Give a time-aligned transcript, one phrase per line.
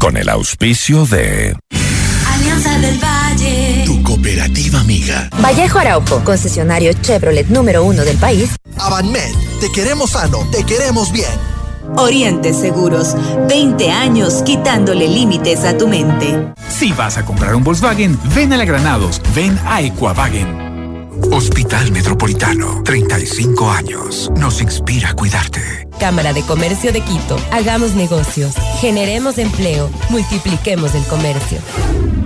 [0.00, 1.54] con el auspicio de...
[2.26, 3.82] Alianza del Valle.
[3.84, 5.28] Tu cooperativa amiga.
[5.40, 8.56] Vallejo Araujo, concesionario Chevrolet número uno del país.
[8.78, 11.30] Avanmed, te queremos sano, te queremos bien.
[11.96, 13.14] Oriente Seguros,
[13.48, 16.54] 20 años quitándole límites a tu mente.
[16.68, 20.59] Si vas a comprar un Volkswagen, ven a la Granados, ven a Equavagen.
[21.30, 24.30] Hospital Metropolitano, 35 años.
[24.36, 25.88] Nos inspira a cuidarte.
[25.98, 27.36] Cámara de Comercio de Quito.
[27.52, 28.54] Hagamos negocios.
[28.80, 29.90] Generemos empleo.
[30.08, 31.58] Multipliquemos el comercio.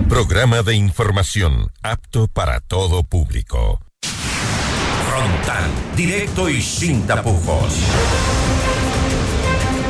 [0.09, 3.79] Programa de información apto para todo público.
[4.01, 7.73] Frontal, directo y sin tapujos.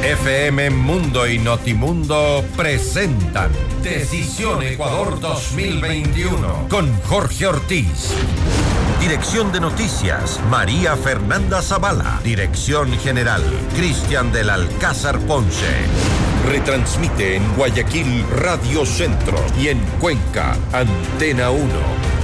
[0.05, 3.49] FM Mundo y Notimundo presentan
[3.81, 8.13] Decisión Ecuador 2021 con Jorge Ortiz.
[8.99, 12.21] Dirección de Noticias, María Fernanda Zavala.
[12.23, 13.41] Dirección General,
[13.75, 15.73] Cristian del Alcázar Ponce.
[16.49, 22.14] Retransmite en Guayaquil Radio Centro y en Cuenca, Antena 1.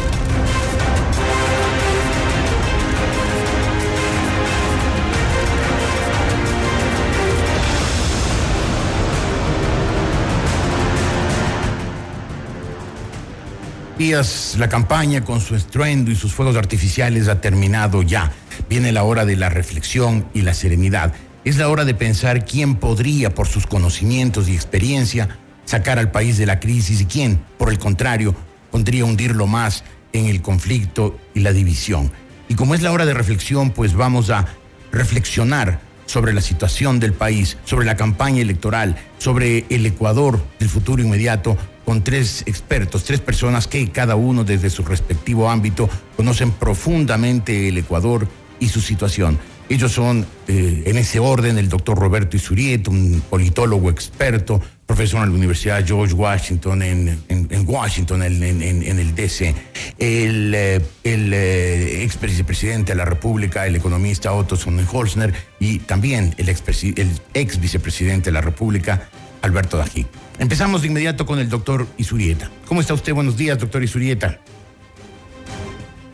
[14.02, 18.32] Días la campaña con su estruendo y sus fuegos artificiales ha terminado ya.
[18.68, 21.14] Viene la hora de la reflexión y la serenidad.
[21.46, 26.40] Es la hora de pensar quién podría, por sus conocimientos y experiencia, sacar al país
[26.40, 28.34] de la crisis y quién, por el contrario,
[28.72, 32.12] podría hundirlo más en el conflicto y la división.
[32.50, 34.48] Y como es la hora de reflexión, pues vamos a
[34.92, 41.04] reflexionar sobre la situación del país, sobre la campaña electoral, sobre el Ecuador del futuro
[41.04, 41.56] inmediato,
[41.92, 47.78] con tres expertos, tres personas que cada uno desde su respectivo ámbito conocen profundamente el
[47.80, 48.30] Ecuador
[48.62, 49.38] y su situación.
[49.68, 55.32] Ellos son, eh, en ese orden, el doctor Roberto Isuriet, un politólogo experto, profesor en
[55.32, 57.20] la Universidad George Washington en,
[57.68, 59.54] Washington, en, el DC,
[60.00, 66.36] el, eh, el eh, ex vicepresidente de la República, el economista Otto Sonnenholzner, y también
[66.38, 69.10] el ex, vicepresidente de la República,
[69.42, 70.06] Alberto Dají.
[70.42, 72.50] Empezamos de inmediato con el doctor Isurieta.
[72.66, 73.14] ¿Cómo está usted?
[73.14, 74.40] Buenos días, doctor Isurieta.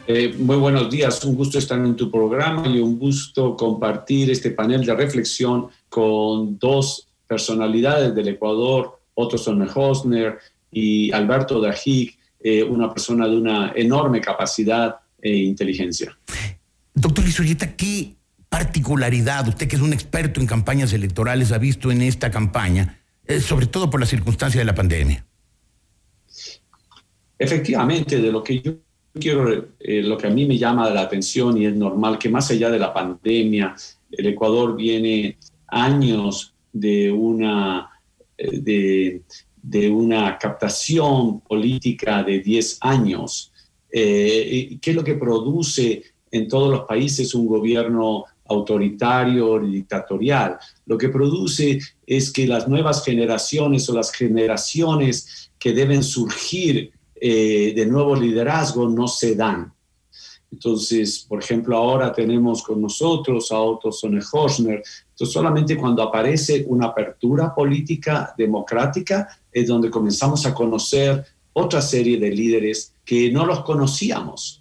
[0.05, 4.51] Eh, muy buenos días, un gusto estar en tu programa y un gusto compartir este
[4.51, 10.39] panel de reflexión con dos personalidades del Ecuador, Otto Sonnenhosner
[10.73, 16.17] y Alberto Dajic, eh, una persona de una enorme capacidad e inteligencia.
[16.93, 18.17] Doctor Isurieta, ¿qué
[18.49, 23.41] particularidad, usted que es un experto en campañas electorales, ha visto en esta campaña eh,
[23.41, 25.25] sobre todo por la circunstancia de la pandemia.
[27.37, 28.73] Efectivamente, de lo que yo
[29.13, 32.49] quiero, eh, lo que a mí me llama la atención y es normal que más
[32.51, 33.75] allá de la pandemia,
[34.11, 35.37] el Ecuador viene
[35.67, 37.89] años de una,
[38.37, 39.21] eh, de,
[39.61, 43.51] de, una captación política de 10 años.
[43.89, 50.57] ¿Qué es lo que produce en todos los países un gobierno autoritario dictatorial.
[50.85, 57.73] Lo que produce es que las nuevas generaciones o las generaciones que deben surgir eh,
[57.75, 59.73] de nuevo liderazgo no se dan.
[60.51, 64.81] Entonces, por ejemplo, ahora tenemos con nosotros a Otto Sonnenhorstner.
[65.09, 72.17] Entonces, solamente cuando aparece una apertura política democrática es donde comenzamos a conocer otra serie
[72.19, 74.56] de líderes que no los conocíamos.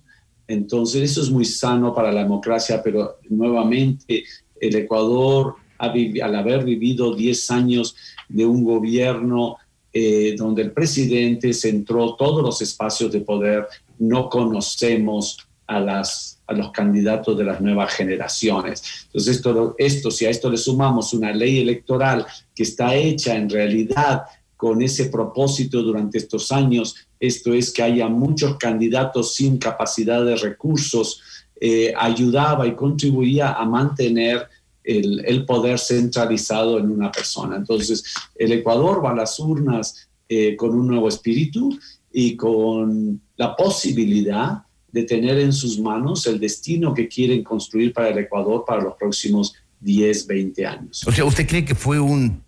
[0.49, 4.25] Entonces, eso es muy sano para la democracia, pero nuevamente
[4.61, 7.97] el Ecuador, al haber vivido 10 años
[8.29, 9.56] de un gobierno
[9.93, 13.67] eh, donde el presidente centró todos los espacios de poder,
[13.99, 18.83] no conocemos a, las, a los candidatos de las nuevas generaciones.
[19.06, 23.49] Entonces, esto, esto, si a esto le sumamos una ley electoral que está hecha en
[23.49, 24.23] realidad
[24.56, 30.37] con ese propósito durante estos años, esto es que haya muchos candidatos sin capacidad de
[30.37, 31.21] recursos,
[31.61, 34.49] eh, ayudaba y contribuía a mantener
[34.84, 37.56] el, poder centralizado en una persona.
[37.56, 38.05] Entonces,
[38.37, 41.76] el Ecuador va a las urnas eh, con un nuevo espíritu
[42.12, 44.62] y con la posibilidad
[44.93, 48.94] de tener en sus manos el destino que quieren construir para el Ecuador para los
[48.94, 51.05] próximos 10, 20 años.
[51.06, 52.45] O sea, ¿usted cree que fue un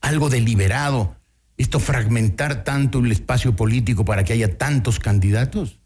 [0.00, 1.16] algo deliberado
[1.60, 5.78] esto fragmentar tanto el espacio político para que haya tantos candidatos?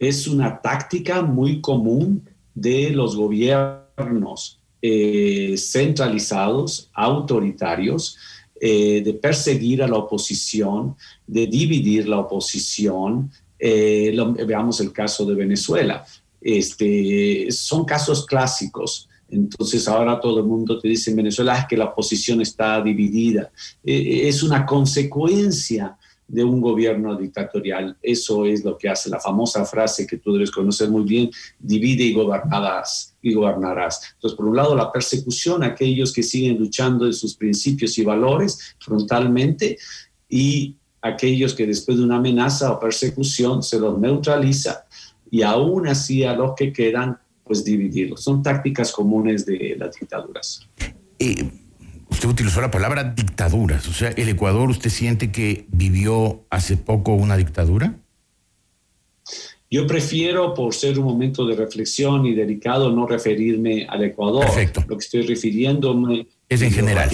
[0.00, 8.18] Es una táctica muy común de los gobiernos eh, centralizados, autoritarios,
[8.60, 10.96] eh, de perseguir a la oposición,
[11.28, 13.30] de dividir la oposición.
[13.56, 14.16] Eh,
[14.48, 16.04] veamos el caso de Venezuela.
[16.40, 21.76] Este, son casos clásicos Entonces ahora todo el mundo te dice en Venezuela es que
[21.76, 23.50] la oposición está dividida.
[23.84, 27.96] Eh, es una consecuencia de un gobierno dictatorial.
[28.02, 32.04] Eso es lo que hace la famosa frase que tú debes conocer muy bien, divide
[32.04, 33.14] y gobernarás.
[33.20, 34.14] Y gobernarás.
[34.14, 38.04] Entonces, por un lado, la persecución a aquellos que siguen luchando de sus principios y
[38.04, 39.78] valores frontalmente
[40.28, 44.86] y aquellos que después de una amenaza o persecución se los neutraliza
[45.30, 48.22] y aún así a los que quedan, pues dividirlos.
[48.22, 50.66] Son tácticas comunes de las dictaduras.
[51.18, 51.50] Eh,
[52.08, 53.86] usted utilizó la palabra dictaduras.
[53.88, 58.00] O sea, ¿el Ecuador usted siente que vivió hace poco una dictadura?
[59.70, 64.44] Yo prefiero, por ser un momento de reflexión y delicado, no referirme al Ecuador.
[64.44, 64.84] Perfecto.
[64.86, 67.10] Lo que estoy refiriéndome es en general.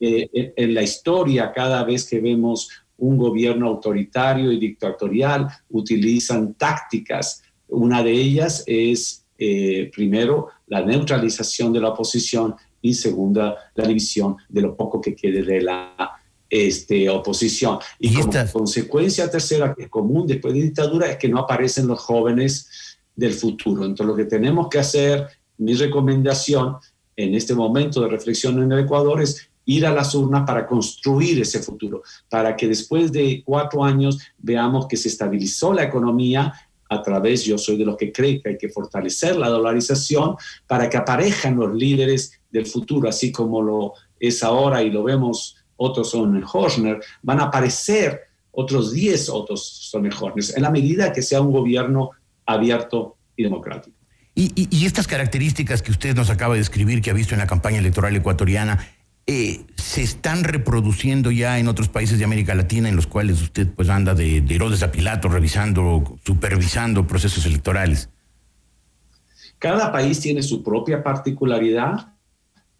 [0.00, 7.42] Eh, en la historia, cada vez que vemos un gobierno autoritario y dictatorial, utilizan tácticas.
[7.68, 14.36] Una de ellas es, eh, primero, la neutralización de la oposición y segunda, la división
[14.48, 16.12] de lo poco que quede de la
[16.48, 17.80] este, oposición.
[17.98, 21.98] Y, como consecuencia tercera, que es común después de dictadura, es que no aparecen los
[21.98, 22.68] jóvenes
[23.16, 23.84] del futuro.
[23.84, 25.26] Entonces, lo que tenemos que hacer,
[25.58, 26.76] mi recomendación
[27.16, 31.40] en este momento de reflexión en el Ecuador es ir a las urnas para construir
[31.40, 36.52] ese futuro, para que después de cuatro años veamos que se estabilizó la economía
[36.92, 40.36] a través, yo soy de los que cree que hay que fortalecer la dolarización
[40.66, 45.56] para que aparezcan los líderes del futuro, así como lo es ahora y lo vemos,
[45.76, 48.20] otros son en Horner, van a aparecer
[48.52, 52.10] otros 10 otros son en Horner, en la medida que sea un gobierno
[52.46, 53.96] abierto y democrático.
[54.34, 57.46] Y, y, estas características que usted nos acaba de describir, que ha visto en la
[57.46, 58.78] campaña electoral ecuatoriana,
[59.26, 63.68] eh, se están reproduciendo ya en otros países de América Latina en los cuales usted
[63.68, 68.08] pues anda de, de Herodes a Pilato revisando, supervisando procesos electorales?
[69.58, 72.14] Cada país tiene su propia particularidad,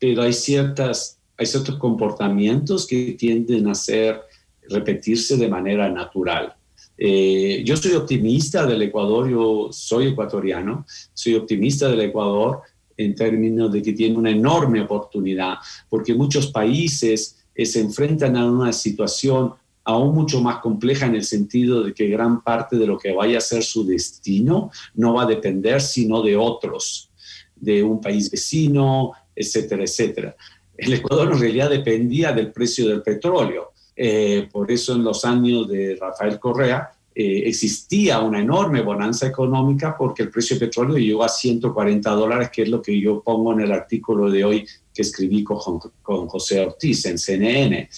[0.01, 4.21] pero hay, ciertas, hay ciertos comportamientos que tienden a ser,
[4.69, 6.57] repetirse de manera natural.
[6.99, 10.85] Eh, yo soy optimista del Ecuador, yo soy ecuatoriano,
[11.15, 12.63] soy optimista del Ecuador
[12.97, 15.55] en términos de que tiene una enorme oportunidad,
[15.89, 19.55] porque muchos países eh, se enfrentan a una situación
[19.85, 23.39] aún mucho más compleja en el sentido de que gran parte de lo que vaya
[23.39, 27.11] a ser su destino no va a depender sino de otros,
[27.57, 30.37] de un país vecino, etcétera, etcétera.
[30.77, 33.73] El Ecuador en realidad dependía del precio del petróleo.
[33.95, 39.95] Eh, por eso en los años de Rafael Correa eh, existía una enorme bonanza económica
[39.97, 43.53] porque el precio del petróleo llegó a 140 dólares, que es lo que yo pongo
[43.53, 45.59] en el artículo de hoy que escribí con,
[46.03, 47.89] con José Ortiz en CNN.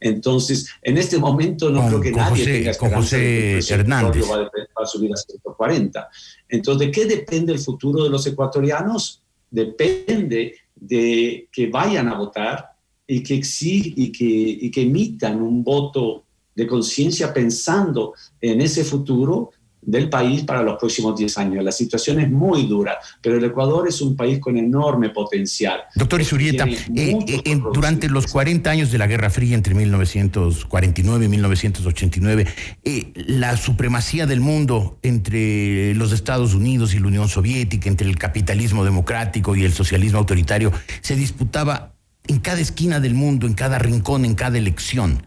[0.00, 4.24] Entonces, en este momento no creo que nadie tenga esperanza con José Hernández.
[4.30, 6.08] Va a, subir a 140.
[6.48, 9.22] Entonces, ¿de qué depende el futuro de los ecuatorianos?
[9.50, 12.72] Depende de que vayan a votar
[13.06, 19.50] y que, y que, y que emitan un voto de conciencia pensando en ese futuro
[19.82, 21.64] del país para los próximos 10 años.
[21.64, 25.80] La situación es muy dura, pero el Ecuador es un país con enorme potencial.
[25.96, 31.28] Doctor Isurieta, eh, eh, durante los 40 años de la Guerra Fría entre 1949 y
[31.28, 32.46] 1989,
[32.84, 38.16] eh, la supremacía del mundo entre los Estados Unidos y la Unión Soviética, entre el
[38.16, 41.94] capitalismo democrático y el socialismo autoritario, se disputaba
[42.28, 45.26] en cada esquina del mundo, en cada rincón, en cada elección.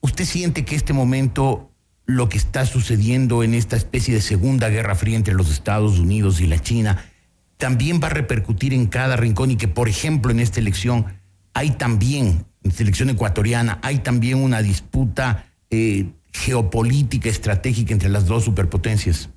[0.00, 1.70] ¿Usted siente que este momento,
[2.06, 6.40] lo que está sucediendo en esta especie de segunda guerra fría entre los Estados Unidos
[6.40, 7.04] y la China,
[7.56, 11.06] también va a repercutir en cada rincón y que, por ejemplo, en esta elección
[11.52, 18.26] hay también, en esta elección ecuatoriana, hay también una disputa eh, geopolítica, estratégica entre las
[18.26, 19.28] dos superpotencias?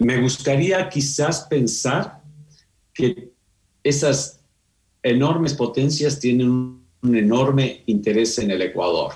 [0.00, 2.22] Me gustaría quizás pensar
[2.92, 3.32] que
[3.82, 4.40] esas
[5.02, 9.14] enormes potencias tienen un enorme interés en el Ecuador.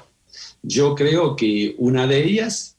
[0.62, 2.76] Yo creo que una de ellas,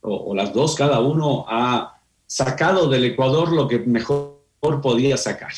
[0.00, 4.40] o, las dos, cada uno ha sacado del Ecuador lo que mejor
[4.82, 5.52] podía sacar.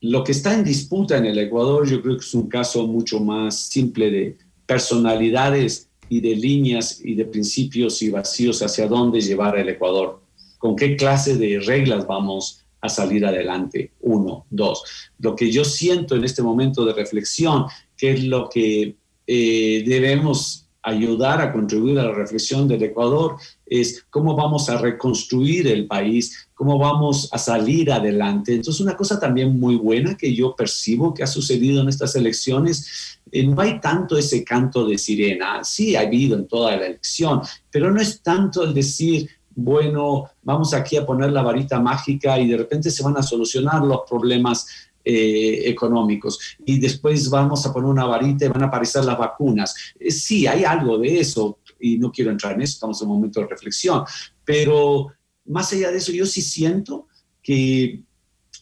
[0.00, 3.20] Lo que está en disputa en el Ecuador yo creo que es un caso mucho
[3.20, 9.58] más simple de personalidades y de líneas y de principios y vacíos hacia dónde llevar
[9.58, 10.20] el Ecuador,
[10.58, 13.92] con qué clase de reglas vamos a salir adelante.
[14.00, 14.82] Uno, dos.
[15.18, 17.66] Lo que yo siento en este momento de reflexión
[18.00, 24.06] que es lo que eh, debemos ayudar a contribuir a la reflexión del Ecuador, es
[24.08, 28.54] cómo vamos a reconstruir el país, cómo vamos a salir adelante.
[28.54, 33.20] Entonces, una cosa también muy buena que yo percibo que ha sucedido en estas elecciones,
[33.30, 37.42] eh, no hay tanto ese canto de sirena, sí ha habido en toda la elección,
[37.70, 42.48] pero no es tanto el decir bueno, vamos aquí a poner la varita mágica y
[42.48, 44.66] de repente se van a solucionar los problemas
[45.04, 49.74] eh, económicos y después vamos a poner una varita y van a aparecer las vacunas.
[49.98, 53.14] Eh, sí, hay algo de eso y no quiero entrar en eso, estamos en un
[53.16, 54.04] momento de reflexión,
[54.44, 55.08] pero
[55.46, 57.08] más allá de eso, yo sí siento
[57.42, 58.02] que,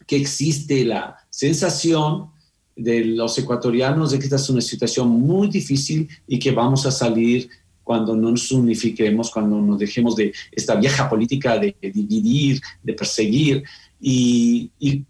[0.07, 2.31] que existe la sensación
[2.77, 6.93] de los ecuatorianos de que esta es una situación muy difícil y que vamos a
[6.93, 7.49] salir
[7.83, 13.65] cuando no nos unifiquemos, cuando nos dejemos de esta vieja política de dividir, de perseguir.
[14.01, 15.05] Y, y,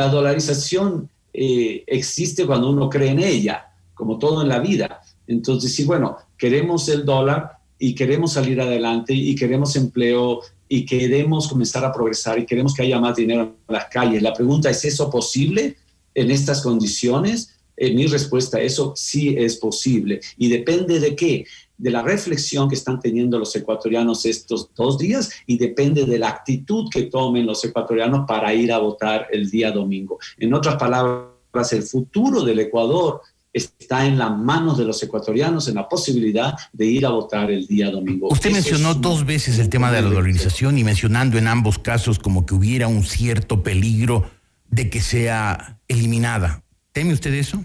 [0.00, 5.00] la, dolarización eh, existe cuando uno cree en ella, como todo en la vida.
[5.26, 11.48] Entonces, sí, bueno, queremos el dólar y queremos salir adelante y queremos empleo y queremos
[11.48, 14.22] comenzar a progresar y queremos que haya más dinero en las calles.
[14.22, 15.76] La pregunta es, ¿eso posible?
[16.14, 17.56] en estas condiciones?
[17.80, 20.20] Eh, mi respuesta a eso sí es posible.
[20.36, 21.46] ¿Y depende de qué?
[21.78, 26.28] De la reflexión que están teniendo los ecuatorianos estos dos días y depende de la
[26.28, 30.18] actitud que tomen los ecuatorianos para ir a votar el día domingo.
[30.36, 35.76] En otras palabras, el futuro del Ecuador está en las manos de los ecuatorianos en
[35.76, 38.28] la posibilidad de ir a votar el día domingo.
[38.30, 42.44] Usted mencionó dos veces el tema de la dolarización y mencionando en ambos casos como
[42.44, 44.30] que hubiera un cierto peligro
[44.68, 46.62] de que sea eliminada.
[46.92, 47.64] ¿Teme usted eso?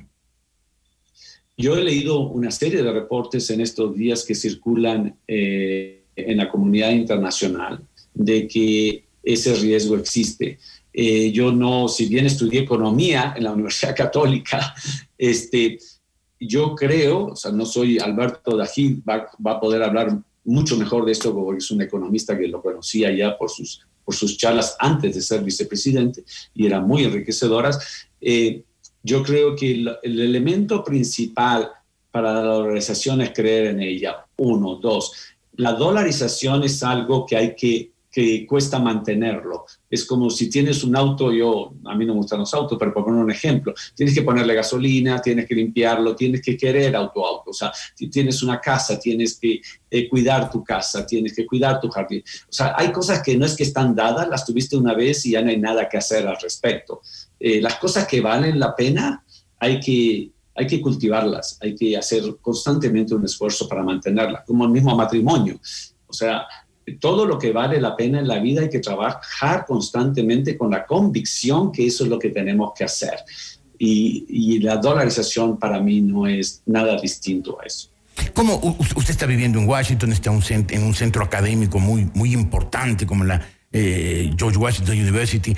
[1.57, 6.49] Yo he leído una serie de reportes en estos días que circulan eh, en la
[6.49, 7.81] comunidad internacional
[8.13, 10.59] de que ese riesgo existe.
[10.93, 14.75] Eh, yo no, si bien estudié economía en la Universidad Católica,
[15.17, 15.79] este,
[16.39, 21.05] yo creo, o sea, no soy Alberto Dají, va, va, a poder hablar mucho mejor
[21.05, 24.77] de esto porque es un economista que lo conocía ya por sus por sus charlas
[24.79, 28.07] antes de ser vicepresidente y eran muy enriquecedoras.
[28.21, 28.63] Eh,
[29.05, 31.69] yo creo que el, el, elemento principal
[32.11, 34.25] para la dolarización es creer en ella.
[34.37, 35.13] Uno, dos.
[35.57, 39.65] La dolarización es algo que hay que que cuesta mantenerlo.
[39.95, 42.93] Es como si tienes un auto, yo, a mí no me gustan los autos, pero
[42.93, 47.25] por poner un ejemplo, tienes que ponerle gasolina, tienes que limpiarlo, tienes que querer auto
[47.25, 47.71] auto, o sea,
[48.11, 52.21] tienes una casa, tienes que eh, cuidar tu casa, tienes que cuidar tu jardín.
[52.49, 55.31] O sea, hay cosas que no es que están dadas, las tuviste una vez y
[55.31, 57.01] ya no hay nada que hacer al respecto.
[57.39, 59.23] Eh, las cosas que valen la pena
[59.59, 64.71] hay que, hay que cultivarlas, hay que hacer constantemente un esfuerzo para mantenerlas, como el
[64.71, 65.59] mismo matrimonio.
[66.07, 66.45] O sea,
[66.99, 70.85] todo lo que vale la pena en la vida hay que trabajar constantemente con la
[70.85, 73.15] convicción que eso es lo que tenemos que hacer.
[73.77, 77.89] Y, la dolarización para mí no es nada distinto a eso.
[78.33, 78.55] ¿Cómo
[78.95, 83.45] usted está viviendo en Washington, está en un centro académico muy, muy importante como la
[83.71, 85.55] eh, George Washington University?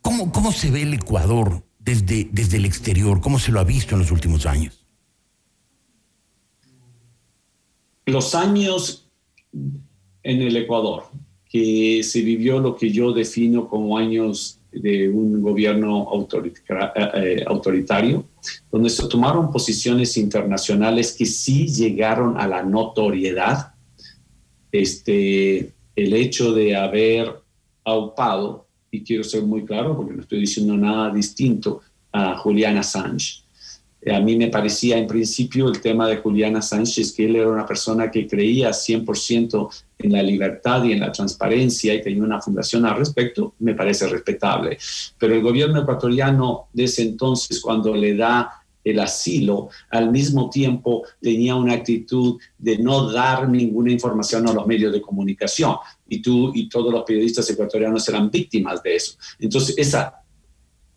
[0.00, 3.20] ¿Cómo, ¿Cómo se ve el Ecuador desde, desde el exterior?
[3.20, 4.86] ¿Cómo se lo ha visto en los últimos años?
[8.06, 9.10] Los años
[10.22, 11.04] en el Ecuador,
[11.48, 16.08] que se vivió lo que yo defino como años de un gobierno
[17.14, 18.24] eh, autoritario,
[18.70, 23.72] donde se tomaron posiciones internacionales que sí llegaron a la notoriedad.
[24.70, 27.40] Este, el hecho de haber
[27.84, 31.80] aupado, y quiero ser muy claro porque no estoy diciendo nada distinto,
[32.12, 33.42] a Julian Assange,
[34.00, 37.48] eh, a mí me parecía en principio el tema de Juliana Sánchez, que él era
[37.48, 39.68] una persona que creía 100%
[39.98, 44.06] en la libertad y en la transparencia y tenía una fundación al respecto, me parece
[44.06, 44.78] respetable.
[45.18, 51.02] Pero el gobierno ecuatoriano de ese entonces, cuando le da el asilo, al mismo tiempo
[51.20, 55.76] tenía una actitud de no dar ninguna información a los medios de comunicación.
[56.08, 59.14] Y tú y todos los periodistas ecuatorianos eran víctimas de eso.
[59.38, 60.22] Entonces, esa,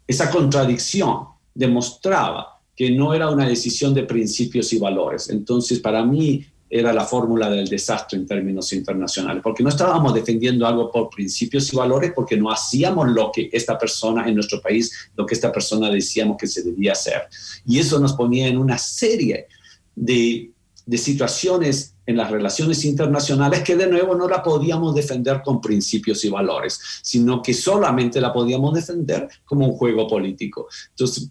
[0.07, 5.29] esa contradicción demostraba que no era una decisión de principios y valores.
[5.29, 10.65] Entonces, para mí era la fórmula del desastre en términos internacionales, porque no estábamos defendiendo
[10.65, 15.09] algo por principios y valores, porque no hacíamos lo que esta persona en nuestro país,
[15.17, 17.23] lo que esta persona decíamos que se debía hacer.
[17.65, 19.47] Y eso nos ponía en una serie
[19.93, 20.51] de,
[20.85, 26.23] de situaciones en las relaciones internacionales que de nuevo no la podíamos defender con principios
[26.23, 30.67] y valores, sino que solamente la podíamos defender como un juego político.
[30.91, 31.29] Entonces,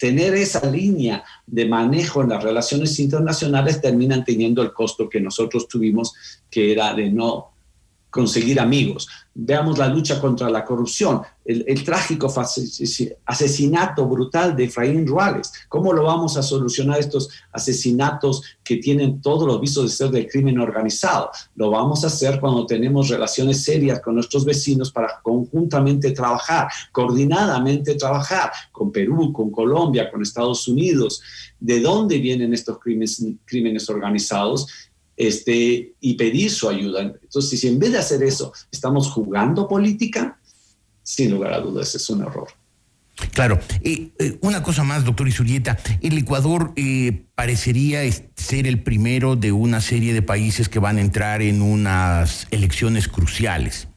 [0.00, 5.68] tener esa línea de manejo en las relaciones internacionales terminan teniendo el costo que nosotros
[5.68, 6.14] tuvimos,
[6.50, 7.49] que era de no
[8.10, 9.08] conseguir amigos.
[9.34, 12.32] Veamos la lucha contra la corrupción, el, trágico
[13.24, 15.52] asesinato brutal de Efraín Ruales.
[15.68, 20.28] ¿Cómo lo vamos a solucionar estos asesinatos que tienen todos los visos de ser del
[20.28, 21.30] crimen organizado?
[21.54, 27.94] Lo vamos a hacer cuando tenemos relaciones serias con nuestros vecinos para conjuntamente trabajar, coordinadamente
[27.94, 31.22] trabajar con Perú, con Colombia, con Estados Unidos.
[31.58, 34.66] ¿De dónde vienen estos crímenes, crímenes organizados?
[35.20, 37.02] Este, y pedir su ayuda.
[37.02, 40.40] Entonces, si en vez de hacer eso estamos jugando política,
[41.02, 42.48] sin lugar a dudas es un error.
[43.34, 43.60] Claro.
[43.82, 45.78] Eh, eh, una cosa más, doctor Isurieta.
[46.00, 48.00] El Ecuador eh, parecería
[48.34, 53.06] ser el primero de una serie de países que van a entrar en unas elecciones
[53.06, 53.88] cruciales.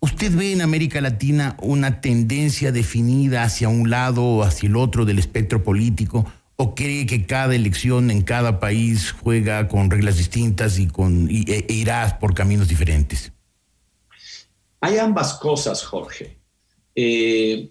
[0.00, 5.04] ¿Usted ve en América Latina una tendencia definida hacia un lado o hacia el otro
[5.04, 6.26] del espectro político?
[6.64, 11.66] ¿O cree que cada elección en cada país juega con reglas distintas y, con, e,
[11.68, 13.30] e irá por caminos diferentes?
[14.80, 16.38] Hay ambas cosas, Jorge.
[16.94, 17.68] Eh,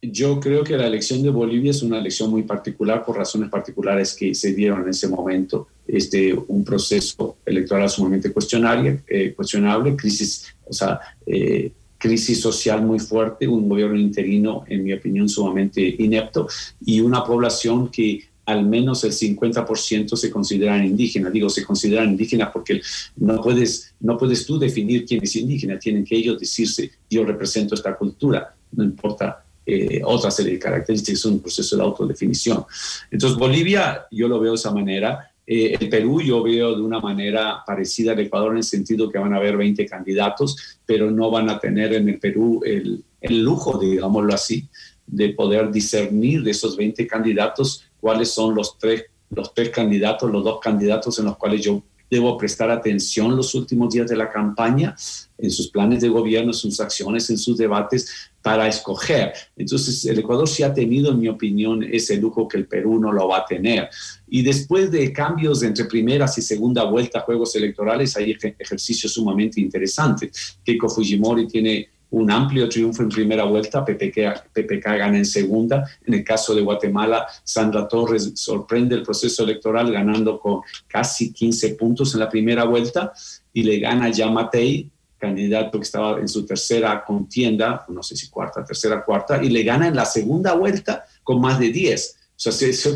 [0.00, 4.14] yo creo que la elección de Bolivia es una elección muy particular por razones particulares
[4.14, 5.68] que se dieron en ese momento.
[5.86, 12.98] Este, un proceso electoral sumamente cuestionable, eh, cuestionable crisis, o sea, eh, crisis social muy
[12.98, 16.46] fuerte, un gobierno interino, en mi opinión, sumamente inepto
[16.84, 21.32] y una población que al menos el 50% se consideran indígenas.
[21.32, 22.80] Digo, se consideran indígenas porque
[23.16, 27.74] no puedes, no puedes tú definir quién es indígena, tienen que ellos decirse, yo represento
[27.74, 32.64] esta cultura, no importa eh, otra serie de características, es un proceso de autodefinición.
[33.10, 35.32] Entonces, Bolivia, yo lo veo de esa manera.
[35.46, 39.18] Eh, el Perú yo veo de una manera parecida al Ecuador en el sentido que
[39.18, 43.78] van a haber 20 candidatos, pero no van a tener en el Perú el, lujo,
[43.78, 44.68] digámoslo así,
[45.06, 50.44] de poder discernir de esos 20 candidatos cuáles son los tres, los tres candidatos, los
[50.44, 54.94] dos candidatos en los cuales yo debo prestar atención los últimos días de la campaña,
[55.38, 59.32] en sus planes de gobierno, en sus acciones, en sus debates, para escoger.
[59.56, 63.10] Entonces, el Ecuador sí ha tenido, en mi opinión, ese lujo que el Perú no
[63.10, 63.88] lo va a tener.
[64.28, 70.60] Y después de cambios entre primeras y segunda vuelta, juegos electorales, hay ejercicios sumamente interesantes.
[70.64, 75.84] Keiko Fujimori tiene un amplio triunfo en primera vuelta, PPK, PPK gana en segunda.
[76.06, 81.74] En el caso de Guatemala, Sandra Torres sorprende el proceso electoral ganando con casi 15
[81.74, 83.12] puntos en la primera vuelta
[83.52, 84.88] y le gana Yamatei,
[85.18, 89.62] candidato que estaba en su tercera contienda, no sé si cuarta, tercera, cuarta, y le
[89.62, 92.16] gana en la segunda vuelta con más de 10.
[92.36, 92.86] O sea, es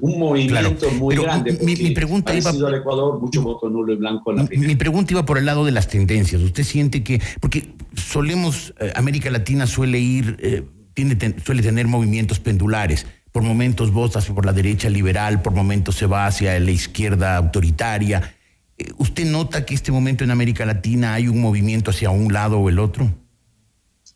[0.00, 1.58] un movimiento muy grande.
[1.60, 4.76] Mi, mi, pregunta iba al Ecuador mucho voto nulo y blanco en la mi, mi
[4.76, 6.40] pregunta iba por el lado de las tendencias.
[6.40, 10.62] ¿Usted siente que porque solemos eh, América Latina suele ir eh,
[10.94, 13.06] tiene, suele tener movimientos pendulares?
[13.32, 18.35] Por momentos vota por la derecha liberal, por momentos se va hacia la izquierda autoritaria.
[18.78, 22.58] Eh, ¿Usted nota que este momento en América Latina hay un movimiento hacia un lado
[22.58, 23.10] o el otro?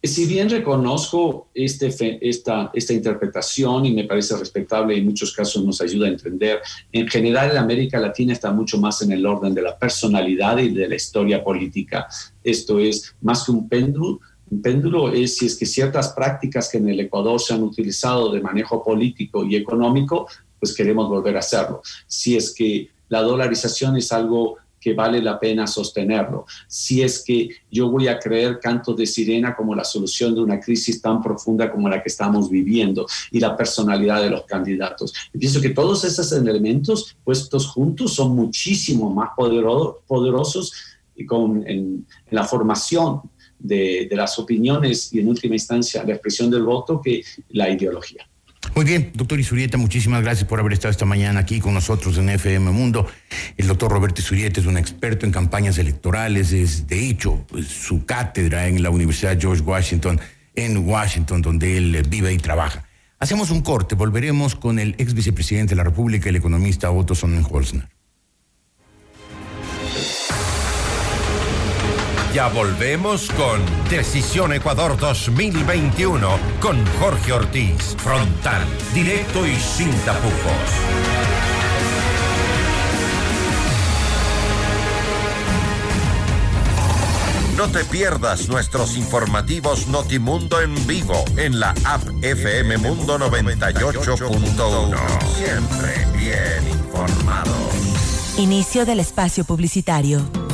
[0.02, 1.90] Si bien reconozco este,
[2.26, 6.60] esta, esta interpretación y me parece respetable y en muchos casos nos ayuda a entender,
[6.90, 10.70] en general en América Latina está mucho más en el orden de la personalidad y
[10.70, 12.06] de la historia política.
[12.42, 14.20] Esto es más que un péndulo,
[14.50, 18.32] un péndulo es si es que ciertas prácticas que en el Ecuador se han utilizado
[18.32, 20.26] de manejo político y económico,
[20.58, 21.82] pues queremos volver a hacerlo.
[22.06, 26.46] Si es que la dolarización es algo que vale la pena sostenerlo.
[26.66, 30.58] Si es que yo voy a creer canto de sirena como la solución de una
[30.58, 35.12] crisis tan profunda como la que estamos viviendo y la personalidad de los candidatos.
[35.34, 40.72] Y pienso que todos esos elementos puestos juntos son muchísimo más poderosos
[41.14, 43.20] y con, en, la formación
[43.58, 48.29] de, de las opiniones y en última instancia la expresión del voto que la ideología.
[48.74, 52.28] Muy bien, doctor Isurieta, muchísimas gracias por haber estado esta mañana aquí con nosotros en
[52.28, 53.06] FM Mundo.
[53.56, 58.04] El doctor Roberto Isurieta es un experto en campañas electorales, es de hecho pues, su
[58.06, 60.20] cátedra en la Universidad George Washington,
[60.54, 62.84] en Washington, donde él vive y trabaja.
[63.18, 67.86] Hacemos un corte, volveremos con el ex vicepresidente de la República, el economista Otto Sonnenholzner.
[72.34, 76.28] Ya volvemos con Decisión Ecuador 2021
[76.60, 77.96] con Jorge Ortiz.
[77.98, 78.64] Frontal,
[78.94, 80.30] directo y sin tapujos.
[87.56, 94.96] No te pierdas nuestros informativos Notimundo en vivo en la app FM Mundo 98.1.
[95.36, 97.56] Siempre bien informados.
[98.38, 100.49] Inicio del espacio publicitario.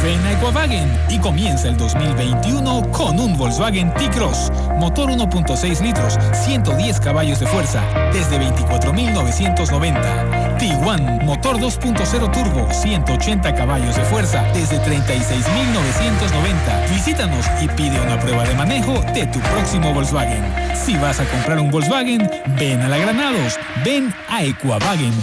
[0.04, 4.52] Ven a Equavagen y comienza el 2021 con un Volkswagen T-Cross.
[4.76, 10.58] Motor 1.6 litros, 110 caballos de fuerza, desde 24.990.
[10.58, 16.90] T1, motor 2.0 turbo, 180 caballos de fuerza, desde 36.990.
[16.90, 20.44] Visítanos y pide una prueba de manejo de tu próximo Volkswagen.
[20.76, 25.14] Si vas a comprar un Volkswagen, ven a la Granados, ven a Equavagen.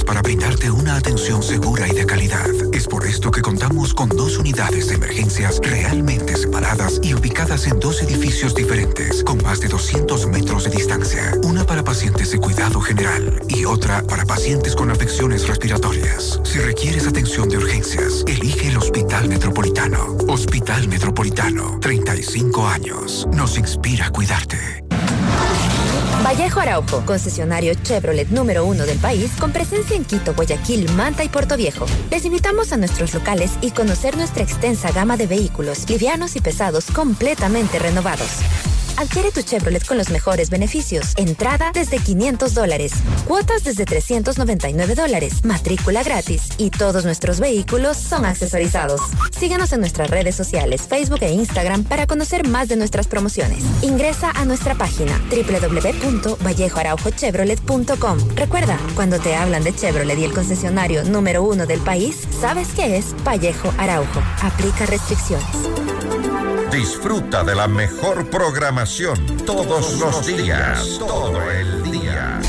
[0.02, 2.50] para brindarte una atención segura y de calidad.
[2.72, 7.78] Es por esto que contamos con dos unidades de emergencias realmente separadas y ubicadas en
[7.78, 11.34] dos edificios diferentes, con más de 200 metros de distancia.
[11.44, 16.40] Una para pacientes de cuidado general y otra para pacientes con afecciones respiratorias.
[16.44, 20.16] Si requieres atención de urgencias, elige el Hospital Metropolitano.
[20.28, 23.28] Hospital Metropolitano, 35 años.
[23.32, 24.83] Nos inspira a cuidarte.
[26.24, 31.28] Vallejo Araujo, concesionario Chevrolet número uno del país, con presencia en Quito, Guayaquil, Manta y
[31.28, 31.84] Puerto Viejo.
[32.10, 36.86] Les invitamos a nuestros locales y conocer nuestra extensa gama de vehículos, livianos y pesados,
[36.86, 38.40] completamente renovados.
[38.96, 41.14] Adquiere tu Chevrolet con los mejores beneficios.
[41.16, 42.92] Entrada desde 500 dólares.
[43.26, 45.44] Cuotas desde 399 dólares.
[45.44, 46.42] Matrícula gratis.
[46.58, 49.00] Y todos nuestros vehículos son accesorizados.
[49.32, 53.64] Síguenos en nuestras redes sociales, Facebook e Instagram para conocer más de nuestras promociones.
[53.82, 58.18] Ingresa a nuestra página www.vallejoaraujochevrolet.com.
[58.36, 62.96] Recuerda, cuando te hablan de Chevrolet y el concesionario número uno del país, sabes que
[62.96, 64.22] es Vallejo Araujo.
[64.42, 65.44] Aplica restricciones.
[66.74, 72.40] Disfruta de la mejor programación todos los días, todo el día.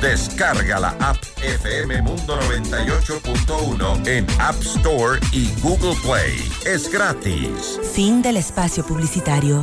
[0.00, 6.50] Descarga la app FM Mundo 98.1 en App Store y Google Play.
[6.64, 7.78] Es gratis.
[7.92, 9.60] Fin del espacio publicitario.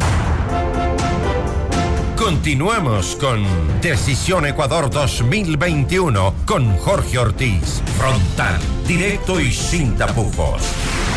[2.27, 3.45] Continuamos con
[3.79, 7.81] Decisión Ecuador 2021 con Jorge Ortiz.
[7.97, 10.61] Frontal, directo y sin tapujos.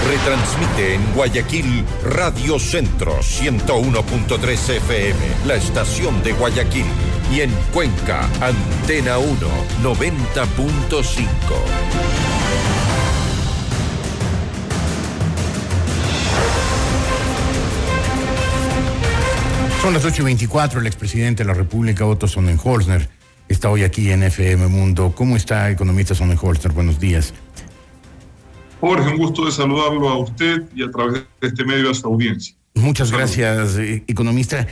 [0.09, 6.87] Retransmite en Guayaquil Radio Centro 101.3 FM, la estación de Guayaquil.
[7.33, 9.35] Y en Cuenca, Antena 1
[9.83, 12.40] 90.5.
[19.83, 20.81] Son las 8 y 24.
[20.81, 23.09] El expresidente de la República, Otto Sonnenholzner,
[23.49, 25.15] está hoy aquí en FM Mundo.
[25.17, 26.73] ¿Cómo está, economista Sonnenholzner?
[26.73, 27.33] Buenos días.
[28.79, 32.07] Jorge, un gusto de saludarlo a usted y a través de este medio a su
[32.07, 32.55] audiencia.
[32.75, 34.67] Muchas gracias, eh, economista.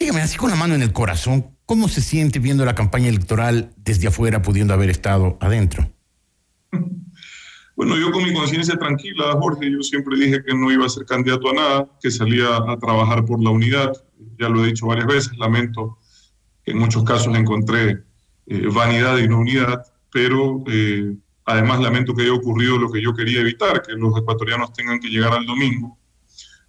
[0.00, 3.70] Dígame, así con la mano en el corazón, ¿cómo se siente viendo la campaña electoral
[3.76, 5.92] desde afuera, pudiendo haber estado adentro?
[7.78, 11.04] Bueno, yo con mi conciencia tranquila, Jorge, yo siempre dije que no iba a ser
[11.04, 13.92] candidato a nada, que salía a trabajar por la unidad.
[14.38, 15.98] Ya lo he dicho varias veces, lamento
[16.64, 18.02] que en muchos casos encontré
[18.46, 23.14] eh, vanidad y no unidad, pero eh, además lamento que haya ocurrido lo que yo
[23.14, 25.98] quería evitar, que los ecuatorianos tengan que llegar al domingo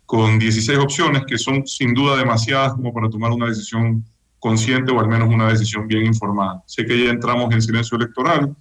[0.09, 4.03] con 16 opciones que son sin duda demasiadas como para tomar una decisión
[4.39, 6.63] consciente o al menos una decisión bien informada.
[6.65, 8.55] Sé que ya entramos en silencio electoral,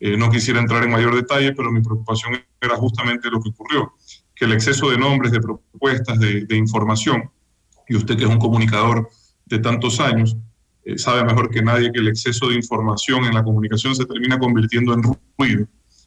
[0.00, 3.92] eh, no quisiera entrar en mayor detalle, pero mi preocupación era justamente lo que ocurrió.
[4.34, 7.30] que el exceso de nombres, de propuestas, de, información,
[7.88, 9.08] y usted que es un comunicador
[9.46, 10.36] de tantos años,
[10.84, 14.38] eh, sabe mejor que nadie que el exceso de información en la comunicación se termina
[14.38, 15.02] convirtiendo en
[15.38, 15.66] ruido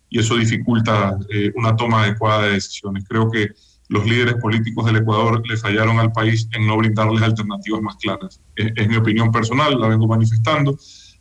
[0.10, 3.04] y eso dificulta eh, una toma adecuada de decisiones.
[3.08, 3.50] Creo que
[3.90, 8.42] los líderes políticos del Ecuador le fallaron al país en no brindarles alternativas más claras.
[8.56, 10.78] Es, mi opinión personal, la vengo manifestando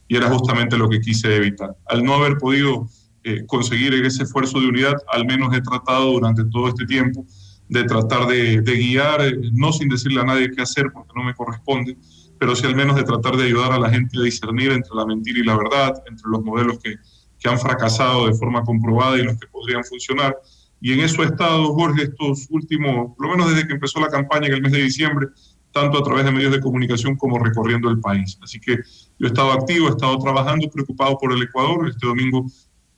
[0.08, 1.76] y era justamente lo que quise evitar.
[1.86, 2.88] Al no haber podido
[3.24, 7.24] eh, conseguir ese esfuerzo de unidad, al menos he tratado durante todo este tiempo
[7.68, 11.34] de tratar de, guiar, eh, no sin decirle a nadie qué hacer porque no me
[11.34, 11.96] corresponde,
[12.38, 15.06] pero sí al menos de tratar de ayudar a la gente a discernir entre la
[15.06, 16.96] mentira y la verdad, entre los modelos que,
[17.38, 20.36] que han fracasado de forma comprobada y los que podrían funcionar
[20.80, 24.08] y en eso ha estado Jorge estos últimos, por lo menos desde que empezó la
[24.08, 25.28] campaña en el mes de diciembre,
[25.72, 28.38] tanto a través de medios de comunicación como recorriendo el país.
[28.42, 28.76] Así que
[29.18, 31.88] yo he estado activo, he estado trabajando, preocupado por el Ecuador.
[31.88, 32.46] Este domingo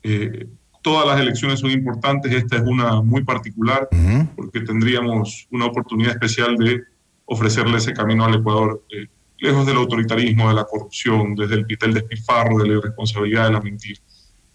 [0.02, 0.46] eh,
[0.83, 3.88] todas las elecciones son importantes, esta es una muy particular,
[4.37, 6.83] porque tendríamos una oportunidad especial de
[7.25, 9.07] ofrecerle ese camino al Ecuador, eh,
[9.38, 13.61] lejos del autoritarismo, de la corrupción, desde el, del despilfarro, de la irresponsabilidad, de la
[13.61, 14.01] mentira.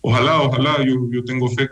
[0.02, 1.70] Ojalá, ojalá, yo, yo tengo fe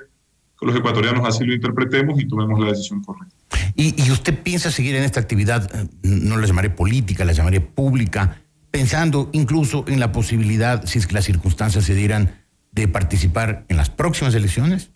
[0.62, 3.36] los ecuatorianos así lo interpretemos y tomemos la decisión correcta.
[3.76, 8.42] ¿Y, usted piensa seguir en esta actividad, eh, no la llamaré política, la llamaré pública,
[8.70, 12.41] pensando incluso en la posibilidad, si es que las circunstancias se dieran,
[12.72, 14.92] de participar en las próximas elecciones?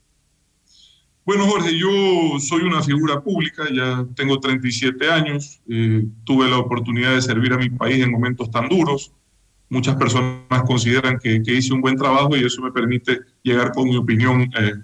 [1.25, 1.89] Bueno, Jorge, yo
[2.39, 7.57] soy una figura pública, ya tengo 37 años, eh, tuve la oportunidad de servir a
[7.57, 9.11] mi país en momentos tan duros.
[9.67, 13.97] Muchas personas consideran que, hice un buen trabajo y eso me permite llegar con mi
[13.97, 14.75] opinión eh,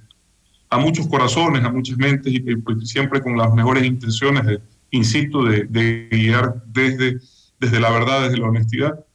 [0.71, 5.43] a muchos corazones, a muchas mentes y pues, siempre con las mejores intenciones, de, insisto,
[5.43, 7.19] de, guiar desde,
[7.60, 9.06] desde la verdad, desde la honestidad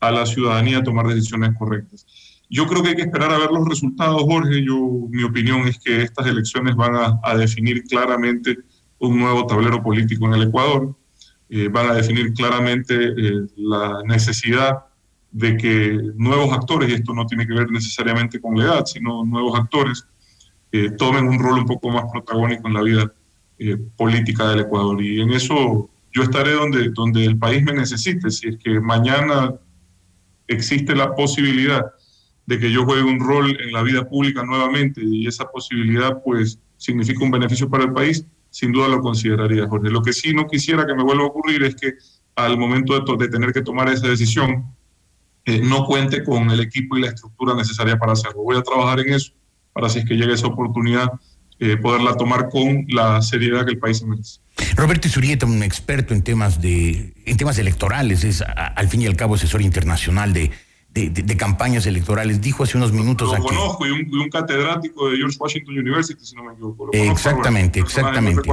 [0.00, 2.06] a la ciudadanía a tomar decisiones correctas.
[2.50, 4.64] Yo creo que hay que esperar a ver los resultados, Jorge.
[4.64, 4.76] Yo,
[5.08, 8.58] mi opinión es que estas elecciones van a, definir claramente
[8.98, 10.92] un nuevo tablero político en el Ecuador,
[11.48, 14.84] eh, van a definir claramente eh, la necesidad
[15.30, 19.24] de que nuevos actores, y esto no tiene que ver necesariamente con la edad, sino
[19.24, 20.04] nuevos actores,
[20.72, 23.14] eh, tomen un rol un poco más protagónico en la vida
[23.96, 25.00] política del Ecuador.
[25.00, 28.30] Y en eso yo estaré donde, donde el país me necesite.
[28.30, 29.54] Si es que mañana
[30.48, 31.84] existe la posibilidad
[32.50, 36.58] de que yo juegue un rol en la vida pública nuevamente y esa posibilidad pues
[36.78, 39.88] significa un beneficio para el país, sin duda lo consideraría, Jorge.
[39.88, 41.92] Lo que sí no quisiera que me vuelva a ocurrir es que
[42.34, 44.64] al momento de, de tener que tomar esa decisión,
[45.44, 48.42] eh, no cuente con el equipo y la estructura necesaria para hacerlo.
[48.42, 49.32] Voy a trabajar en eso
[49.72, 51.08] para si es que llega esa oportunidad
[51.60, 54.40] eh, poderla tomar con la seriedad que el país merece.
[54.74, 59.14] Roberto Isurieta, un experto en temas de en temas electorales, es al fin y al
[59.14, 60.50] cabo asesor internacional de,
[60.92, 63.46] de, campañas electorales, dijo hace unos minutos Lo aquí.
[63.46, 66.90] conozco y un, catedrático de George Washington University, si no me equivoco.
[66.92, 68.50] exactamente, exactamente.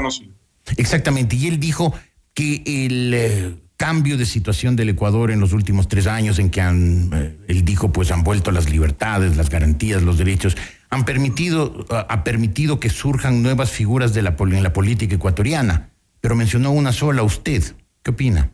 [0.76, 1.94] Exactamente, y él dijo
[2.34, 6.60] que el eh, cambio de situación del Ecuador en los últimos tres años en que
[6.62, 10.58] han, eh, él dijo, pues han vuelto las libertades, las garantías, los derechos,
[10.90, 15.90] han permitido, ha permitido que surjan nuevas figuras de la, en la política ecuatoriana,
[16.22, 17.64] pero mencionó una sola usted.
[18.04, 18.52] ¿Qué opina?